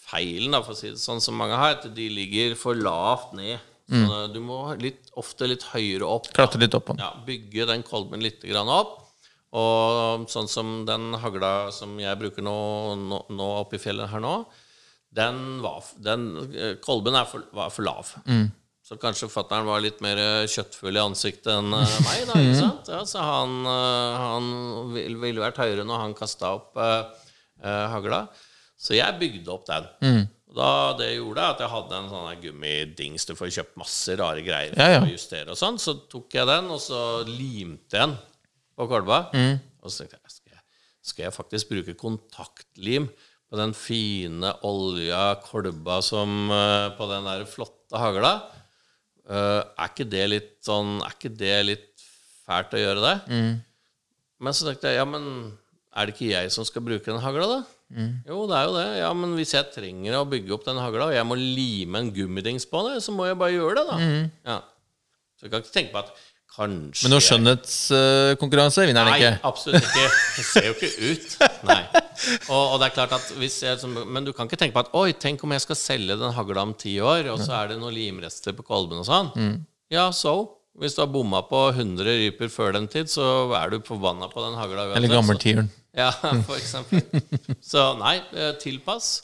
[0.09, 3.33] feilen, da, for å si det sånn som mange har, at de ligger for lavt
[3.37, 3.59] ned.
[3.89, 4.33] Så Mm.
[4.35, 6.27] du må litt, ofte litt høyere opp.
[6.33, 6.91] Klatre litt opp.
[6.99, 8.99] Ja, bygge den kolben litt grann opp.
[9.57, 12.53] Og sånn som den hagla som jeg bruker nå,
[13.01, 14.45] nå, nå oppe i fjellet her nå,
[15.11, 18.11] den var den, eh, Kolben for, var for lav.
[18.85, 22.27] Så kanskje fattern var litt mer eh, kjøttfull i ansiktet enn eh, meg.
[22.29, 22.91] da, ikke sant?
[22.93, 27.25] Ja, så han, han ville vil vært høyere når han kasta opp eh,
[27.89, 28.27] hagla.
[28.79, 29.87] Så jeg bygde opp den.
[30.05, 30.21] Mm.
[30.55, 34.71] Da det gjorde, at jeg hadde en sånn gummidings Du får kjøpt masse rare greier
[34.73, 35.01] for Ja, ja.
[35.05, 35.77] å justere og sånn.
[35.81, 38.15] Så tok jeg den, og så limte jeg den
[38.79, 39.25] på kolba.
[39.83, 43.09] Og så tenkte jeg skal, jeg skal jeg faktisk bruke kontaktlim
[43.49, 48.33] på den fine olja kolba som eh, på den der flotte hagla.
[49.29, 52.01] Uh, er ikke det litt sånn Er ikke det litt
[52.47, 53.15] fælt å gjøre det?
[54.41, 55.51] Men så tenkte jeg, ja, men
[55.93, 57.59] er det ikke jeg som skal bruke den hagla, da?
[57.89, 58.87] Jo, det er jo det.
[59.01, 62.11] Ja, men hvis jeg trenger å bygge opp den hagla, og jeg må lime en
[62.13, 63.97] gummidings på det, så må jeg bare gjøre det, da.
[64.51, 64.59] Ja.
[65.39, 66.11] Så jeg kan ikke tenke på at
[66.59, 70.05] kanskje Men noe skjønnhetskonkurranse vinner han Nei, absolutt ikke.
[70.35, 71.35] Det ser jo ikke ut.
[71.69, 71.81] Nei.
[72.49, 74.89] Og, og det er klart at hvis jeg, Men du kan ikke tenke på at
[74.99, 77.79] Oi, tenk om jeg skal selge den hagla om ti år, og så er det
[77.79, 79.31] noen limrester på kolben og sånn.
[79.93, 80.35] Ja, so.
[80.79, 84.43] Hvis du har bomma på 100 ryper før den tid, så er du forbanna på
[84.45, 84.85] den hagla.
[84.95, 85.71] Eller gammeltiuren.
[85.95, 86.11] Ja,
[86.45, 87.01] for eksempel.
[87.65, 89.23] Så nei, eh, tilpass.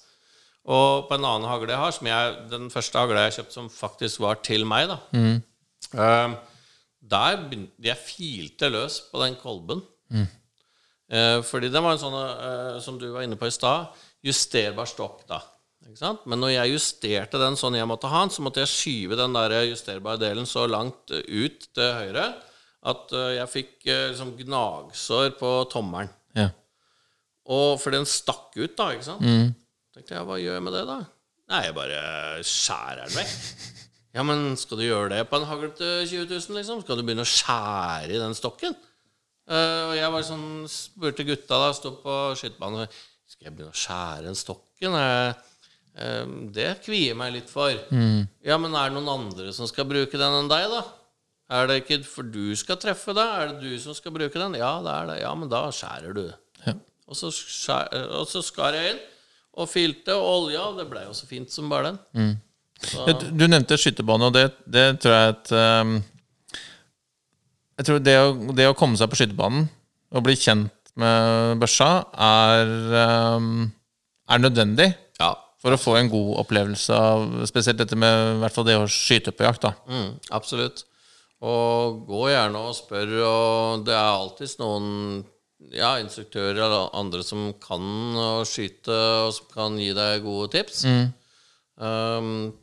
[0.66, 3.70] Og på en annen hagle jeg har, som jeg, den første hagla jeg kjøpte som
[3.70, 4.97] faktisk var til meg, da
[5.93, 6.32] eh,
[7.05, 9.84] Der begynte jeg filte løs på den kolben.
[11.05, 12.18] Eh, fordi den var en sånn,
[12.82, 13.93] som du var inne på i stad,
[14.26, 15.43] justerbar stokk, da.
[16.26, 19.36] Men når jeg justerte den sånn jeg måtte ha den, så måtte jeg skyve den
[19.38, 22.32] der justerbare delen så langt ut til høyre
[22.89, 26.09] at jeg fikk liksom gnagsår på tommelen.
[27.45, 29.25] Og for den stakk ut, da, ikke sant?
[29.95, 30.97] tenkte jeg, hva gjør jeg med det, da?
[31.53, 31.99] Nei, jeg bare
[32.43, 33.83] skjærer den vekk.
[34.15, 36.81] Ja, men skal du gjøre det på en hagl til 20 000, liksom?
[36.85, 38.75] Skal du begynne å skjære i den stokken?
[39.45, 42.87] Uh, og jeg var sånn, spurte gutta da, sto på skytebanen
[43.29, 44.95] Skal jeg begynne å skjære den stokken?
[44.95, 45.51] Uh,
[46.55, 47.75] det kvier jeg meg litt for.
[48.43, 50.81] Ja, men er det noen andre som skal bruke den enn deg, da?
[51.55, 53.27] Er det ikke for du skal treffe, da?
[53.37, 54.57] Er det du som skal bruke den?
[54.59, 55.19] Ja, det er det.
[55.21, 56.25] Ja, men da skjærer du.
[56.65, 56.73] Ja.
[57.06, 59.01] Og så, skjær, og så skar jeg inn,
[59.56, 62.34] og filte og olja, og det ble jo så fint som bare den.
[62.82, 65.93] Så, Du, du nevnte skytterbane, og det, det tror jeg at um,
[67.78, 69.70] Jeg tror det å, det å komme seg på skytebanen
[70.16, 71.88] og bli kjent med børsa,
[72.24, 72.70] er,
[73.36, 73.66] um,
[74.32, 74.89] er nødvendig
[75.20, 78.86] ja, for å få en god opplevelse av spesielt dette med hvert fall det å
[78.91, 79.68] skyte på jakt.
[79.68, 79.74] da.
[79.91, 80.86] mm, absolutt.
[81.45, 85.26] Og gå gjerne og spør, og det er alltids noen
[85.74, 87.86] ja, instruktører eller andre som kan
[88.20, 88.95] å skyte,
[89.26, 90.86] og som kan gi deg gode tips.
[91.76, 92.53] Um,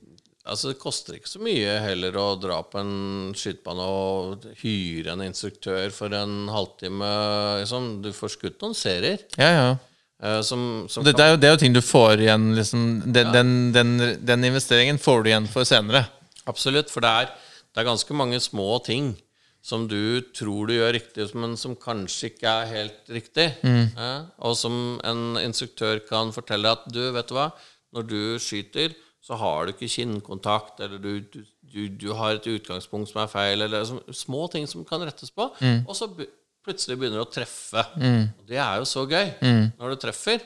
[0.45, 5.25] altså Det koster ikke så mye heller å dra på en skytebane og hyre en
[5.27, 7.13] instruktør for en halvtime.
[7.63, 7.91] Liksom.
[8.05, 9.25] Du får skutt noen serier.
[9.37, 9.69] Ja, ja.
[10.23, 12.89] eh, som, som Det, det, er jo, det er jo ting du får igjen liksom,
[13.07, 16.07] den, den, den, den investeringen får du igjen for senere.
[16.51, 17.37] Absolutt, for det er,
[17.73, 19.13] det er ganske mange små ting
[19.63, 23.47] som du tror du gjør riktig, men som kanskje ikke er helt riktig.
[23.95, 27.53] Eh, og som en instruktør kan fortelle at du, vet du hva,
[27.95, 33.13] når du skyter, så har du ikke kinnkontakt, eller du, du, du, har et utgangspunkt
[33.13, 35.47] som er feil, eller som, små ting som kan rettes på,
[35.87, 36.11] og så
[36.67, 37.85] plutselig begynner du å treffe.
[38.41, 39.31] Og det er jo så gøy
[39.79, 40.43] når du treffer.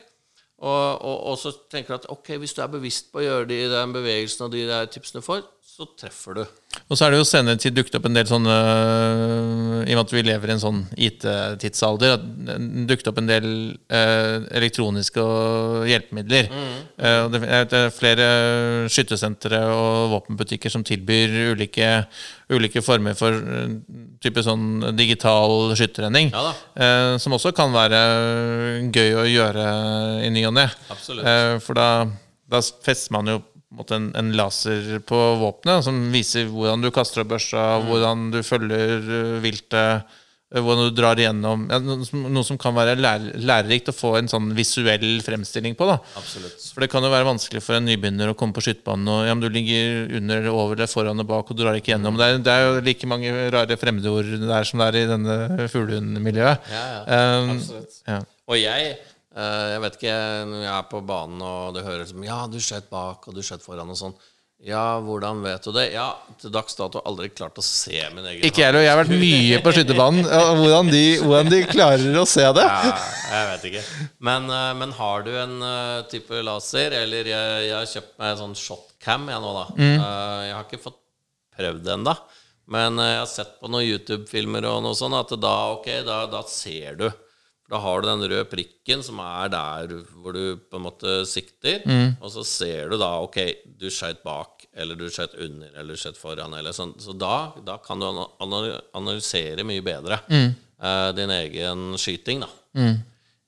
[0.57, 3.49] Og, og, og så tenker du at ok, hvis du er bevisst på å gjøre
[3.51, 5.43] de den bevegelsen og de der tipsene du får,
[5.77, 6.45] så treffer du.
[6.89, 8.55] Og så er det jo senere tid dukket opp en del sånne
[9.87, 12.14] I og med at vi lever i en sånn IT-tidsalder,
[12.47, 12.57] det
[12.89, 13.49] dukket opp en del
[13.93, 15.24] eh, elektroniske
[15.91, 16.49] hjelpemidler.
[16.97, 18.27] Eh, og det er- det er flere
[18.93, 22.07] skyttersentre og våpenbutikker som tilbyr ulike,
[22.51, 23.74] ulike former for eh,
[24.24, 26.33] type sånn digital skyttertrening.
[26.33, 28.01] Ja eh, som også kan være
[28.93, 29.66] gøy å gjøre
[30.24, 30.66] i ny og ne.
[31.27, 32.07] Eh, for da,
[32.49, 33.43] da fester man jo
[33.75, 38.43] en en, en laser på våpenet som viser hvordan du kaster opp børsa, hvordan du
[38.47, 40.07] følger eh, viltet,
[40.55, 43.97] eh, hvordan du drar igjennom ja, noe, som, noe som kan være lær, lærerikt å
[43.97, 45.89] få en sånn visuell fremstilling på.
[45.91, 46.69] da Absolutt.
[46.73, 49.35] For det kan jo være vanskelig for en nybegynner å komme på skytebanen og ja,
[49.35, 52.17] men du ligger under eller over eller foran og bak og drar ikke gjennom.
[52.21, 55.69] Det er, det er jo like mange rare fremmedord der som det er i denne
[55.75, 56.73] fuglehundmiljøet.
[56.73, 57.05] Ja, ja.
[57.43, 58.01] Um, Absolutt.
[58.07, 58.23] ja.
[58.47, 58.95] Og jeg,
[59.37, 60.14] jeg vet ikke,
[60.49, 63.43] når jeg er på banen og det høres som Ja, du skjøt bak, og du
[63.45, 64.16] skjøt foran og sånn.
[64.64, 65.91] Ja, hvordan vet du det?
[65.93, 66.07] Ja,
[66.41, 68.87] til dags dato aldri klart å se min egen Ikke jeg heller.
[68.87, 70.24] Jeg har vært mye på skytterbanen.
[70.62, 70.89] Hvordan
[71.20, 72.64] hvordan de klarer å se det.
[72.64, 72.95] Ja,
[73.34, 73.82] jeg vet ikke.
[74.24, 78.32] Men, eh, men har du en eh, type laser, eller jeg, jeg har kjøpt meg
[78.32, 79.66] en sånn shotcam jeg nå, da.
[79.76, 79.93] Mm.
[80.47, 80.99] jeg har ikke fått
[81.59, 82.16] prøvd det ennå.
[82.72, 86.22] Men eh, jeg har sett på noen YouTube-filmer og noe sånt, at da, ok, da,
[86.32, 87.11] da ser du.
[87.69, 89.89] Da har du den røde prikken som er der
[90.23, 91.83] hvor du på en måte sikter.
[92.23, 93.39] Og så ser du da ok,
[93.81, 96.55] du skjøt bak, eller du skjøt under, eller du skjøt foran.
[96.55, 96.95] Eller sånn.
[97.03, 102.41] Så da, da kan du ana- ana- analysere mye bedre eh, din egen skyting.
[102.47, 102.49] da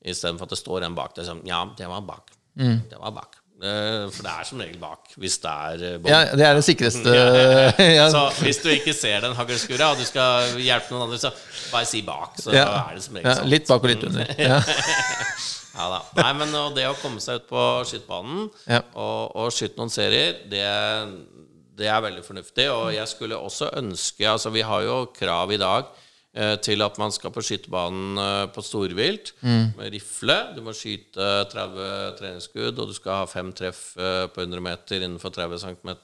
[0.09, 2.31] Istedenfor at det står en bak deg som Ja, det var bak.
[2.91, 3.38] Det var bak.
[3.59, 5.97] Eh, For det er som regel bak, hvis det er eh.
[6.07, 7.11] Ja, det er det sikreste
[7.99, 8.05] ja.
[8.15, 11.33] Så hvis du ikke ser den haglskura, og du skal hjelpe noen andre, så
[11.73, 12.39] bare si bak.
[12.39, 12.69] Så Ja.
[12.87, 13.51] er det som regel Ja, sånn.
[13.51, 14.31] litt bak og litt under.
[14.39, 14.61] Ja.
[15.79, 15.99] Ja da.
[16.23, 18.49] Nei, men og det å komme seg ut på skytebanen
[18.99, 20.65] og, og skyte noen serier, det,
[21.79, 22.67] det er veldig fornuftig.
[22.75, 25.87] Og jeg skulle også ønske Altså, vi har jo krav i dag
[26.62, 30.37] til at man skal på skytebanen eh, på storvilt med rifle.
[30.55, 35.05] Du må skyte 30 treningsskudd, og du skal ha fem treff eh, på 100 meter
[35.07, 35.95] innenfor 30 cm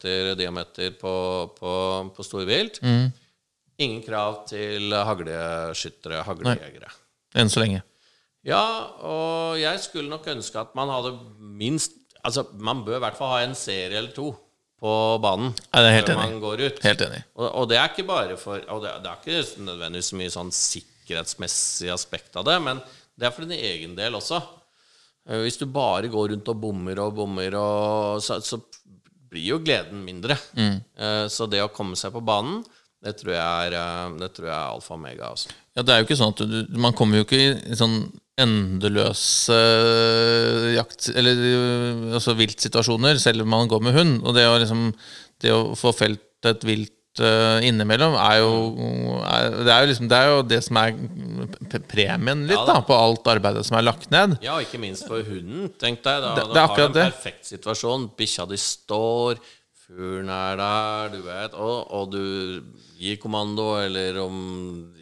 [0.40, 1.14] diameter på,
[1.58, 1.74] på,
[2.16, 2.80] på storvilt.
[3.78, 6.92] Ingen krav til hagleskyttere, haglejegere.
[7.34, 7.82] Enn så lenge.
[8.44, 8.62] Ja,
[9.02, 13.28] og jeg skulle nok ønske at man hadde minst Altså, man bør i hvert fall
[13.34, 14.30] ha en serie eller to
[14.84, 14.92] på
[15.24, 16.24] banen Ja, helt før enig.
[16.34, 16.82] man går ut.
[16.84, 17.22] Helt enig.
[17.38, 20.34] Og, og det er ikke bare for Og det, det er ikke nødvendigvis så mye
[20.34, 22.82] sånn sikkerhetsmessig aspekt av det, men
[23.16, 24.42] det er for din egen del også.
[25.28, 28.58] Eh, Hvis du bare går rundt og bommer og bommer, og, så, så
[29.32, 30.36] blir jo gleden mindre.
[30.54, 30.76] Mm.
[31.32, 32.60] Så det å komme seg på banen,
[33.04, 35.30] det tror jeg er, eh, det tror jeg er alfa og mega.
[35.34, 35.50] Altså.
[35.74, 37.40] Ja, det er jo ikke sånn at du, Man kommer jo ikke
[37.72, 37.96] i sånn
[38.38, 39.56] endeløse
[40.74, 41.08] jakt...
[41.14, 44.20] Eller øh, altså viltsituasjoner, selv om man går med hund.
[44.26, 44.88] Og det å liksom
[45.42, 48.50] Det å få felt et vilt uh, innimellom er jo
[49.24, 50.90] er, det, er jo liksom, det er jo det som er
[51.88, 52.74] premien litt, Ja, da.
[52.78, 54.34] da, på alt arbeidet som er lagt ned.
[54.44, 55.70] Ja, ikke minst for hunden.
[55.80, 58.10] Tenk deg, da, Det- det har en perfekt situasjon.
[58.18, 59.40] Bikkja di står,
[59.86, 62.62] fuglen er der, du vet, og, og du
[63.00, 64.38] gir kommando, eller om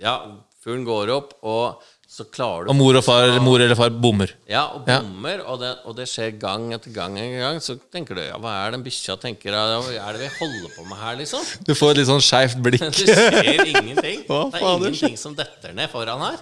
[0.00, 0.16] Ja,
[0.62, 1.82] fuglen går opp, og
[2.12, 4.34] så klarer du Og mor og far, mor eller far bommer.
[4.50, 4.98] Ja, og Ja.
[5.00, 7.60] bommer, og, det, og det skjer gang etter gang en gang.
[7.64, 9.56] Så tenker du ja, hva er den bikkja tenker?
[9.56, 11.40] ja, Hva er det vi holder på med her, liksom?
[11.64, 12.84] Du får et litt sånn skeivt blikk.
[12.98, 14.24] Du ser ingenting.
[14.28, 16.36] Hva Det er ingenting som detter ned foran her.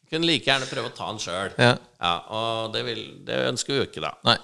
[0.00, 1.52] Du kunne like gjerne prøve å ta den sjøl.
[1.60, 1.74] Ja.
[2.00, 4.14] Ja, og det, vil, det ønsker vi jo ikke, da.
[4.24, 4.38] Nei.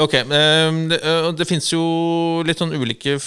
[0.00, 0.98] Ok, ehm, det,
[1.36, 1.84] det finnes jo
[2.46, 3.18] litt sånn ulike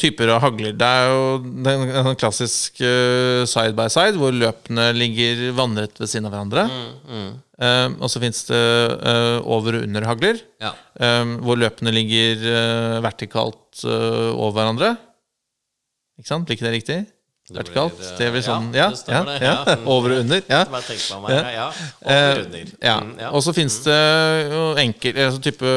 [0.00, 0.72] typer av hagler.
[0.80, 1.26] Det er jo
[1.66, 6.64] den, en klassisk uh, side by side, hvor løpene ligger vannrett ved siden av hverandre.
[7.60, 10.72] Ehm, og så finnes det uh, over- og underhagler, Ja.
[10.96, 14.94] um, hvor løpene ligger uh, vertikalt over hverandre.
[16.20, 16.48] Ikke sant?
[16.48, 16.98] Blir ikke det riktig?
[17.50, 17.96] Det vertikalt?
[17.98, 18.88] blir, øh, det blir sånn, ja.
[18.94, 19.54] det ja, det, ja.
[19.66, 19.76] ja.
[19.92, 20.42] Over og under.
[20.46, 20.60] Ja.
[20.70, 20.90] Meg.
[20.94, 22.74] Ja, over og under.
[22.84, 22.98] ja.
[23.00, 23.30] Mm, ja.
[23.34, 23.96] Og så finnes det
[24.52, 25.72] jo enkel altså type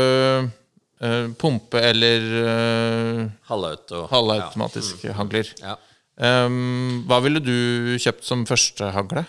[1.04, 4.06] eh, pumpe eller uh, Halvauto.
[4.12, 5.52] halvautomatisk hagler.
[5.62, 5.76] Ja.
[6.14, 9.24] Um, hva ville du kjøpt som første hagle?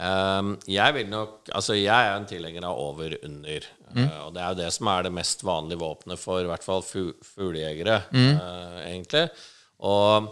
[0.00, 3.66] Um, jeg vil nok Altså, jeg er en tilhenger av over-under.
[3.92, 4.04] Mm.
[4.04, 6.64] Uh, og det er jo det som er det mest vanlige våpenet for i hvert
[6.64, 8.36] fall fu fuglejegere, Mm.
[8.36, 9.24] uh, egentlig.
[9.80, 10.28] Og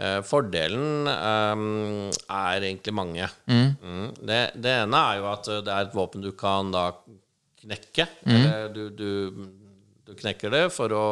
[0.00, 1.66] uh, fordelen um,
[2.28, 3.28] er egentlig mange.
[3.48, 4.12] Mm.
[4.20, 6.90] Det, det ene er jo at det er et våpen du kan da
[7.64, 8.06] knekke.
[8.28, 8.34] Mm.
[8.36, 9.10] Eller du, du,
[10.04, 11.04] du knekker det for å,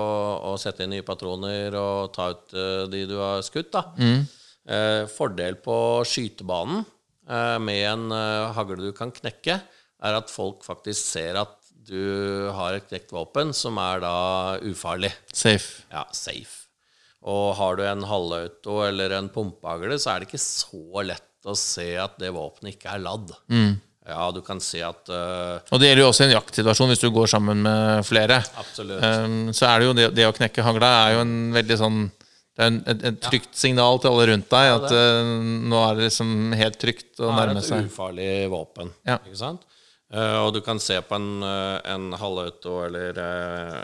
[0.53, 3.77] å sette inn nye patroner og ta ut uh, de du har skutt.
[3.97, 4.25] Mm.
[4.63, 5.75] Eh, fordel på
[6.07, 6.85] skytebanen
[7.27, 8.13] eh, med en
[8.55, 13.51] hagle du kan knekke, er at folk faktisk ser at du har et knekt våpen
[13.57, 14.15] som er da
[14.63, 15.11] ufarlig.
[15.35, 15.83] Safe.
[15.91, 16.69] Ja, safe.
[17.27, 21.57] Og har du en halvauto eller en pumpehagle, så er det ikke så lett å
[21.59, 23.35] se at det våpenet ikke er ladd.
[24.09, 27.03] Ja, du kan se at uh, Og det gjelder jo også i en jaktsituasjon hvis
[27.05, 28.41] du går sammen med flere.
[28.59, 28.99] Absolutt.
[29.05, 32.01] Um, så er det jo det, det å knekke hagla er jo en veldig sånn
[32.53, 35.29] det er en, et, et trygt signal til alle rundt deg at eh,
[35.73, 37.71] nå er det liksom helt trygt å nærme seg.
[37.71, 38.91] Det er et ufarlig våpen.
[39.09, 39.17] Ja.
[39.25, 39.63] Ikke sant?
[40.13, 43.79] Uh, og du kan se på en, en halvauto eller uh,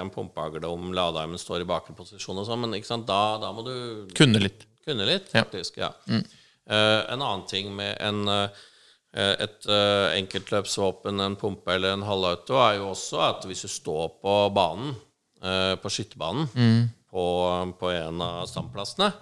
[0.00, 3.04] en pumpehagle om ladearmen står i bakre posisjon og sånn, men ikke sant?
[3.10, 3.74] Da, da må du
[4.16, 4.64] Kunne litt.
[4.88, 5.42] kunne litt, Ja.
[5.44, 5.76] faktisk.
[5.84, 5.92] Ja.
[6.64, 8.48] Eh, en annen ting med en, eh,
[9.14, 14.08] et eh, enkeltløpsvåpen, en pumpe eller en halvauto, er jo også at hvis du står
[14.22, 14.94] på banen,
[15.42, 16.48] eh, på skytterbanen,
[17.14, 17.24] på,
[17.78, 19.12] på en av standplassene,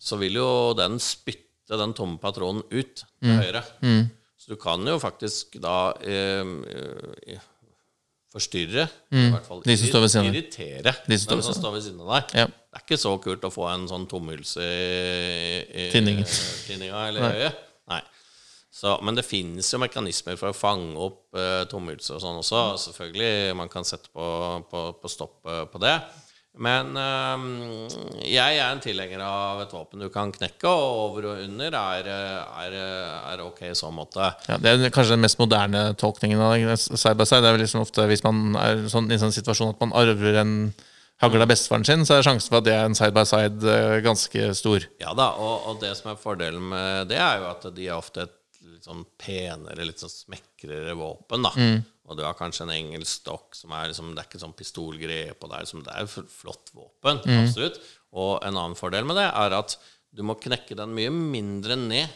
[0.00, 0.48] så vil jo
[0.78, 3.62] den spytte den tomme patronen ut til høyre.
[4.36, 7.44] Så du kan jo faktisk da eh, eh,
[8.34, 11.84] forstyrre, i hvert fall De som står ved siden irritere De som står står ved
[11.86, 12.34] siden av deg.
[12.42, 12.46] Ja.
[12.48, 15.84] Det er ikke så kult å få en sånn tomhylse i, i
[16.66, 17.60] tinninga eller i øyet.
[17.92, 18.00] Nei.
[18.84, 22.64] Så, men det finnes jo mekanismer for å fange opp eh, tomhylse og sånn også.
[22.82, 24.26] Selvfølgelig, man kan sette på,
[24.68, 25.94] på, på stopp eh, på det.
[26.60, 27.46] Men eh,
[28.28, 32.10] jeg er en tilhenger av et våpen du kan knekke, og over og under er,
[32.12, 34.28] eh, er, eh, er ok i så måte.
[34.50, 37.40] Ja, det er kanskje den mest moderne tolkningen av side by side.
[37.40, 39.96] Det er vel liksom ofte hvis man er sånn, i en sånn situasjon at man
[39.96, 40.54] arver en
[41.24, 43.80] hagle av bestefaren sin, så er sjansen for at det er en side by side
[44.04, 44.86] ganske stor.
[45.00, 47.96] Ja da, og, og det som er fordelen med det, er jo at de er
[47.96, 48.40] ofte et
[48.84, 51.52] litt sånn penere, litt sånn smekrere våpen, da.
[52.04, 55.38] Og du har kanskje en engelsk stokk som er liksom Det er ikke sånn pistolgrep,
[55.40, 57.80] og det er, liksom, det er jo flott våpen, absolutt.
[58.12, 59.78] Og en annen fordel med det er at
[60.14, 62.12] du må knekke den mye mindre ned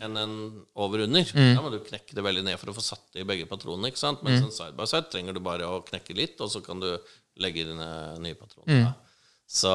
[0.00, 0.36] enn en
[0.72, 1.26] over-under.
[1.34, 3.90] Da må du knekke det veldig ned for å få satt det i begge patronene.
[3.90, 4.22] ikke sant?
[4.24, 6.88] Mens en side by side trenger du bare å knekke litt, og så kan du
[7.42, 8.86] legge eh, nye patroner.
[8.86, 9.26] Mm.
[9.52, 9.74] Så,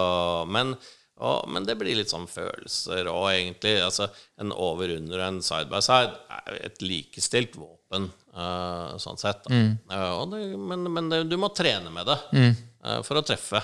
[0.49, 0.74] men,
[1.18, 4.06] og, men det blir litt sånn følelser og egentlig altså,
[4.38, 9.41] En over-under og en side by side er et likestilt våpen uh, sånn sett.
[9.48, 9.61] Da.
[9.89, 13.64] Uh, det, men men det, du må trene med det eh, for å treffe.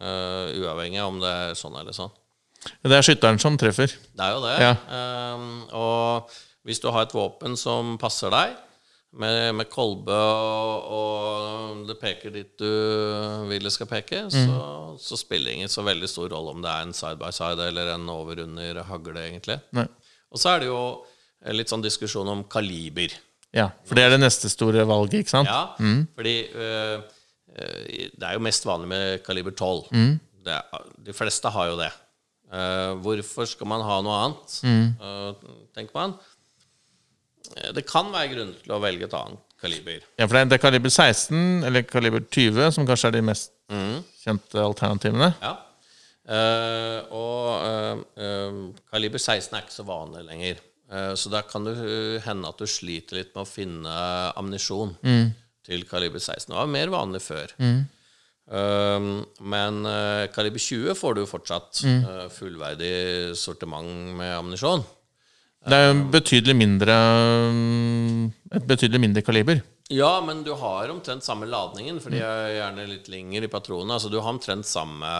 [0.00, 2.14] eh, uavhengig av om det er sånn eller sånn.
[2.82, 3.92] Det er skytteren som treffer.
[3.92, 4.54] Det er jo det.
[4.58, 4.72] Ja.
[5.78, 6.32] Og
[6.66, 8.56] hvis du har et våpen som passer deg,
[9.20, 12.70] med, med kolbe og, og det peker dit du
[13.50, 16.72] vil det skal peke, så, så spiller det ingen så veldig stor rolle om det
[16.72, 19.58] er en side by side eller en over-under hagle, egentlig.
[19.76, 19.86] Nei.
[20.32, 20.80] Og så er det jo
[21.56, 23.14] litt sånn diskusjon om kaliber.
[23.56, 25.48] Ja, For det er det neste store valget, ikke sant?
[25.48, 25.76] Ja,
[26.18, 27.04] fordi øh,
[27.56, 29.86] det er jo mest vanlig med kaliber 12.
[30.46, 31.92] Det er, de fleste har jo det.
[32.46, 34.52] Uh, hvorfor skal man ha noe annet,
[35.02, 36.12] uh, tenker man.
[37.56, 40.00] Eh, Det kan være grunn til å velge et annet kaliber.
[40.18, 43.50] Ja, for det er- er kaliber 16 eller kaliber 20 som kanskje er de mest
[44.24, 45.34] kjente alternativene.
[45.42, 45.56] Ja.
[46.26, 50.56] Uh, og uh, uh, kaliber 16 er ikke så vanlig lenger.
[51.18, 53.90] Så da kan det hende at du sliter litt med å finne
[54.38, 54.92] ammunisjon
[55.66, 56.46] til kaliber 16.
[56.46, 57.50] Det var mer vanlig før.
[57.58, 59.06] Eh,
[59.42, 59.80] men
[60.30, 64.84] kaliber 20 får du fortsatt eh, fullverdig sortiment med ammunisjon.
[65.66, 66.94] Det er jo betydelig mindre
[68.54, 69.62] et betydelig mindre kaliber.
[69.90, 73.94] Ja, men du har omtrent samme ladningen, for de er gjerne litt lenger i patronene.
[73.94, 75.10] Altså du har omtrent samme,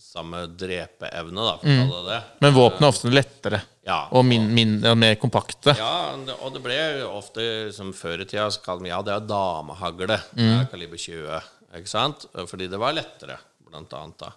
[0.00, 2.20] samme drepeevne, da, for å kalle det det.
[2.44, 5.74] Men våpenet er ofte lettere Ja, og min, min, og mer kompakte.
[5.76, 5.92] Ja,
[6.40, 6.78] og det ble
[7.10, 7.44] ofte
[7.76, 10.20] som før i tida så kalte de ja, det er damehagle.
[10.32, 11.52] Det er kaliber 20.
[11.76, 12.28] Ikke sant?
[12.48, 13.36] Fordi det var lettere,
[13.68, 14.24] blant annet.
[14.24, 14.32] da.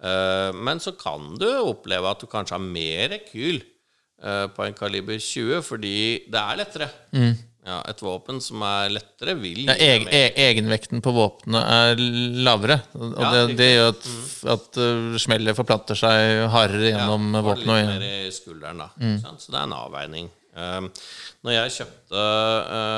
[0.00, 3.60] Eh, Men så kan du oppleve at du kanskje har mer rekyl
[4.18, 5.92] på en kaliber 20 fordi
[6.26, 6.88] det er lettere.
[7.68, 12.00] Ja, et våpen som er lettere, vil Ja, gi eg, e, egenvekten på våpenet er
[12.46, 12.78] lavere.
[12.96, 14.06] Og Ja, det, det gjør at,
[14.54, 17.82] at uh, smellet forplanter seg hardere gjennom Ja, våpenet.
[17.82, 18.88] litt mer i skulderen, da.
[18.96, 19.18] Mm.
[19.42, 20.30] Så det er en avveining.
[20.58, 20.88] Um,
[21.44, 22.22] når jeg kjøpte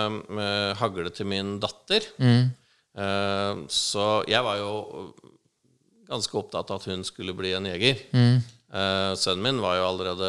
[0.06, 4.70] um, eh, hagle til min datter um, Så jeg var jo
[6.08, 8.00] ganske opptatt av at hun skulle bli en jeger.
[8.16, 8.38] Eh,
[8.70, 10.28] sønnen min var jo allerede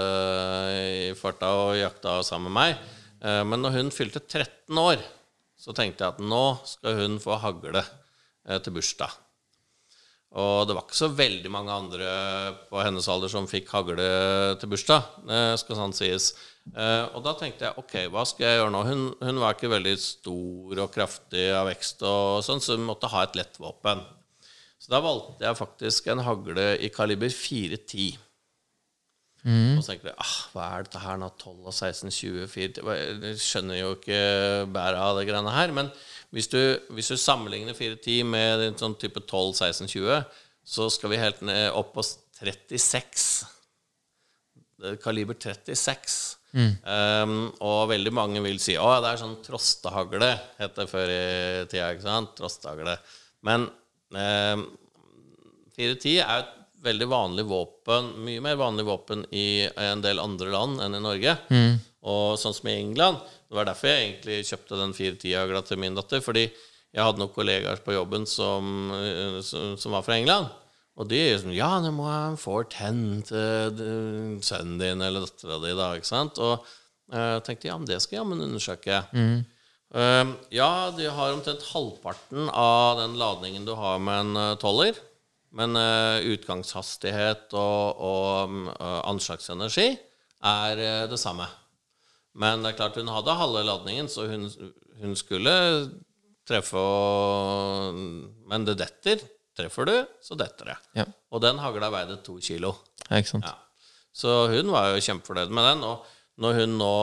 [1.12, 2.92] i farta og jakta sammen med meg.
[3.22, 5.02] Eh, men når hun fylte 13 år,
[5.62, 9.14] så tenkte jeg at nå skal hun få hagle eh, til bursdag.
[10.42, 12.12] Og det var ikke så veldig mange andre
[12.70, 14.06] på hennes alder som fikk hagle
[14.62, 15.10] til bursdag.
[15.60, 16.30] Skal sånn sies.
[16.72, 18.86] Eh, og da tenkte jeg ok, hva skal jeg gjøre nå?
[18.88, 23.12] Hun, hun var ikke veldig stor og kraftig av vekst, og sånn, så hun måtte
[23.12, 24.06] ha et lett våpen.
[24.82, 28.16] Så da valgte jeg faktisk en hagle i kaliber 410.
[29.78, 31.30] Og så tenkte du ah, hva er dette her nå?
[31.42, 34.20] 12 og 16, 20, 4 Hva- Jeg skjønner jo ikke
[34.76, 35.72] bæret av det greiene her.
[35.74, 35.90] Men
[36.32, 36.60] hvis du,
[36.94, 40.22] hvis du sammenligner 410 med en sånn type 12, 16, 20,
[40.76, 43.26] så skal vi helt ned opp på 36.
[44.82, 46.38] Det er Kaliber 36.
[46.86, 51.22] Um, og veldig mange vil si å, det er sånn trostehagle, het det før i
[51.72, 51.92] tida.
[51.96, 52.34] ikke sant?
[52.38, 52.98] Trostehagle.
[53.48, 53.70] Men
[54.14, 54.66] um,
[55.78, 60.82] 410 er et veldig vanlig våpen, mye mer vanlig våpen i en del andre land
[60.84, 61.36] enn i Norge.
[62.02, 63.22] Og sånn som i England.
[63.46, 66.24] Det var derfor jeg egentlig kjøpte den 410-hagla til min datter.
[66.26, 70.50] Fordi jeg hadde noen kollegaer på jobben som, eh, som, som var fra England.
[71.00, 75.28] Og de er sånn Ja, du må ha en 410 til eh, sønnen din eller
[75.28, 75.94] dattera di, da.
[75.98, 76.42] Ikke sant?
[76.42, 76.66] Og
[77.12, 79.02] jeg tenkte ja, men det skal jeg jammen undersøke.
[79.92, 84.96] Um, ja, de har omtrent halvparten av den ladningen du har med en uh, toller.
[85.58, 91.48] Men uh, utgangshastighet og, og um, anslagsenergi er uh, det samme.
[92.40, 94.48] Men det er klart hun hadde halve ladningen, så hun,
[95.02, 95.54] hun skulle
[96.48, 98.00] treffe og
[98.48, 99.24] Men det detter.
[99.58, 100.78] Treffer du, så detter det.
[101.02, 101.06] Ja.
[101.36, 102.72] Og den hagla veide to kilo.
[103.10, 103.50] Ja, ikke sant?
[103.50, 103.58] Ja.
[104.16, 105.84] Så hun var jo kjempefornøyd med den.
[105.84, 106.06] Og
[106.40, 106.94] når hun nå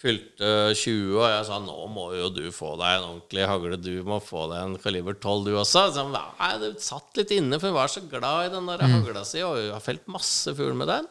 [0.00, 3.92] fylte 20, og jeg sa nå må jo du få deg en ordentlig hagle, du
[4.06, 5.84] må få deg en kaliber 12 du også.
[5.92, 9.26] Så nei, det satt litt inne, for hun var så glad i den der hagla
[9.28, 11.10] si, og hun har felt masse fugl med den.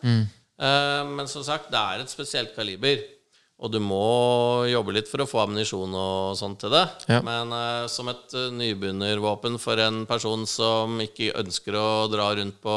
[0.59, 3.05] Eh, men som sagt, det er et spesielt kaliber.
[3.59, 6.85] Og du må jobbe litt for å få ammunisjon og sånt til det.
[7.11, 7.19] Ja.
[7.27, 12.61] Men uh, som et uh, nybegynnervåpen for en person som ikke ønsker å dra rundt
[12.63, 12.75] på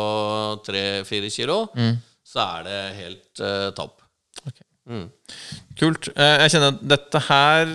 [0.66, 1.60] 3-4 kilo,
[2.26, 4.01] så er det helt uh, topp.
[4.88, 5.08] Mm.
[5.78, 6.08] Kult.
[6.16, 7.68] Eh, Jeg kjenner at dette her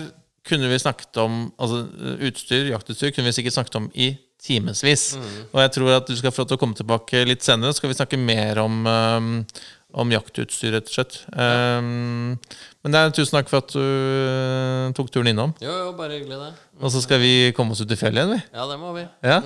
[0.48, 1.82] kunne vi snakket om Altså
[2.28, 4.10] utstyr, jaktutstyr, kunne vi sikkert snakket om i
[4.42, 5.16] timevis.
[5.52, 7.80] Og jeg tror at du skal få lov til å komme tilbake litt senere, så
[7.80, 9.32] skal vi snakke mer om, um,
[9.98, 11.18] om jaktutstyr, rett og slett.
[11.34, 12.38] Um,
[12.84, 15.56] men det er tusen takk for at du tok turen innom.
[15.64, 16.52] Jo, jo, bare hyggelig, det.
[16.80, 18.40] Og så skal vi komme oss ut i fjellet igjen, vi.
[18.54, 19.04] Ja, det må vi.
[19.26, 19.40] Ja.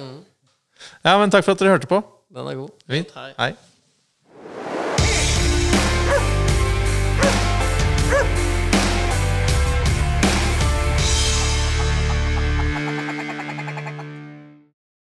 [1.09, 2.03] ja, men takk for at dere hørte på.
[2.37, 2.77] Den er god.
[2.93, 3.17] Fint.
[3.17, 3.31] Hei.
[3.41, 3.51] Hei.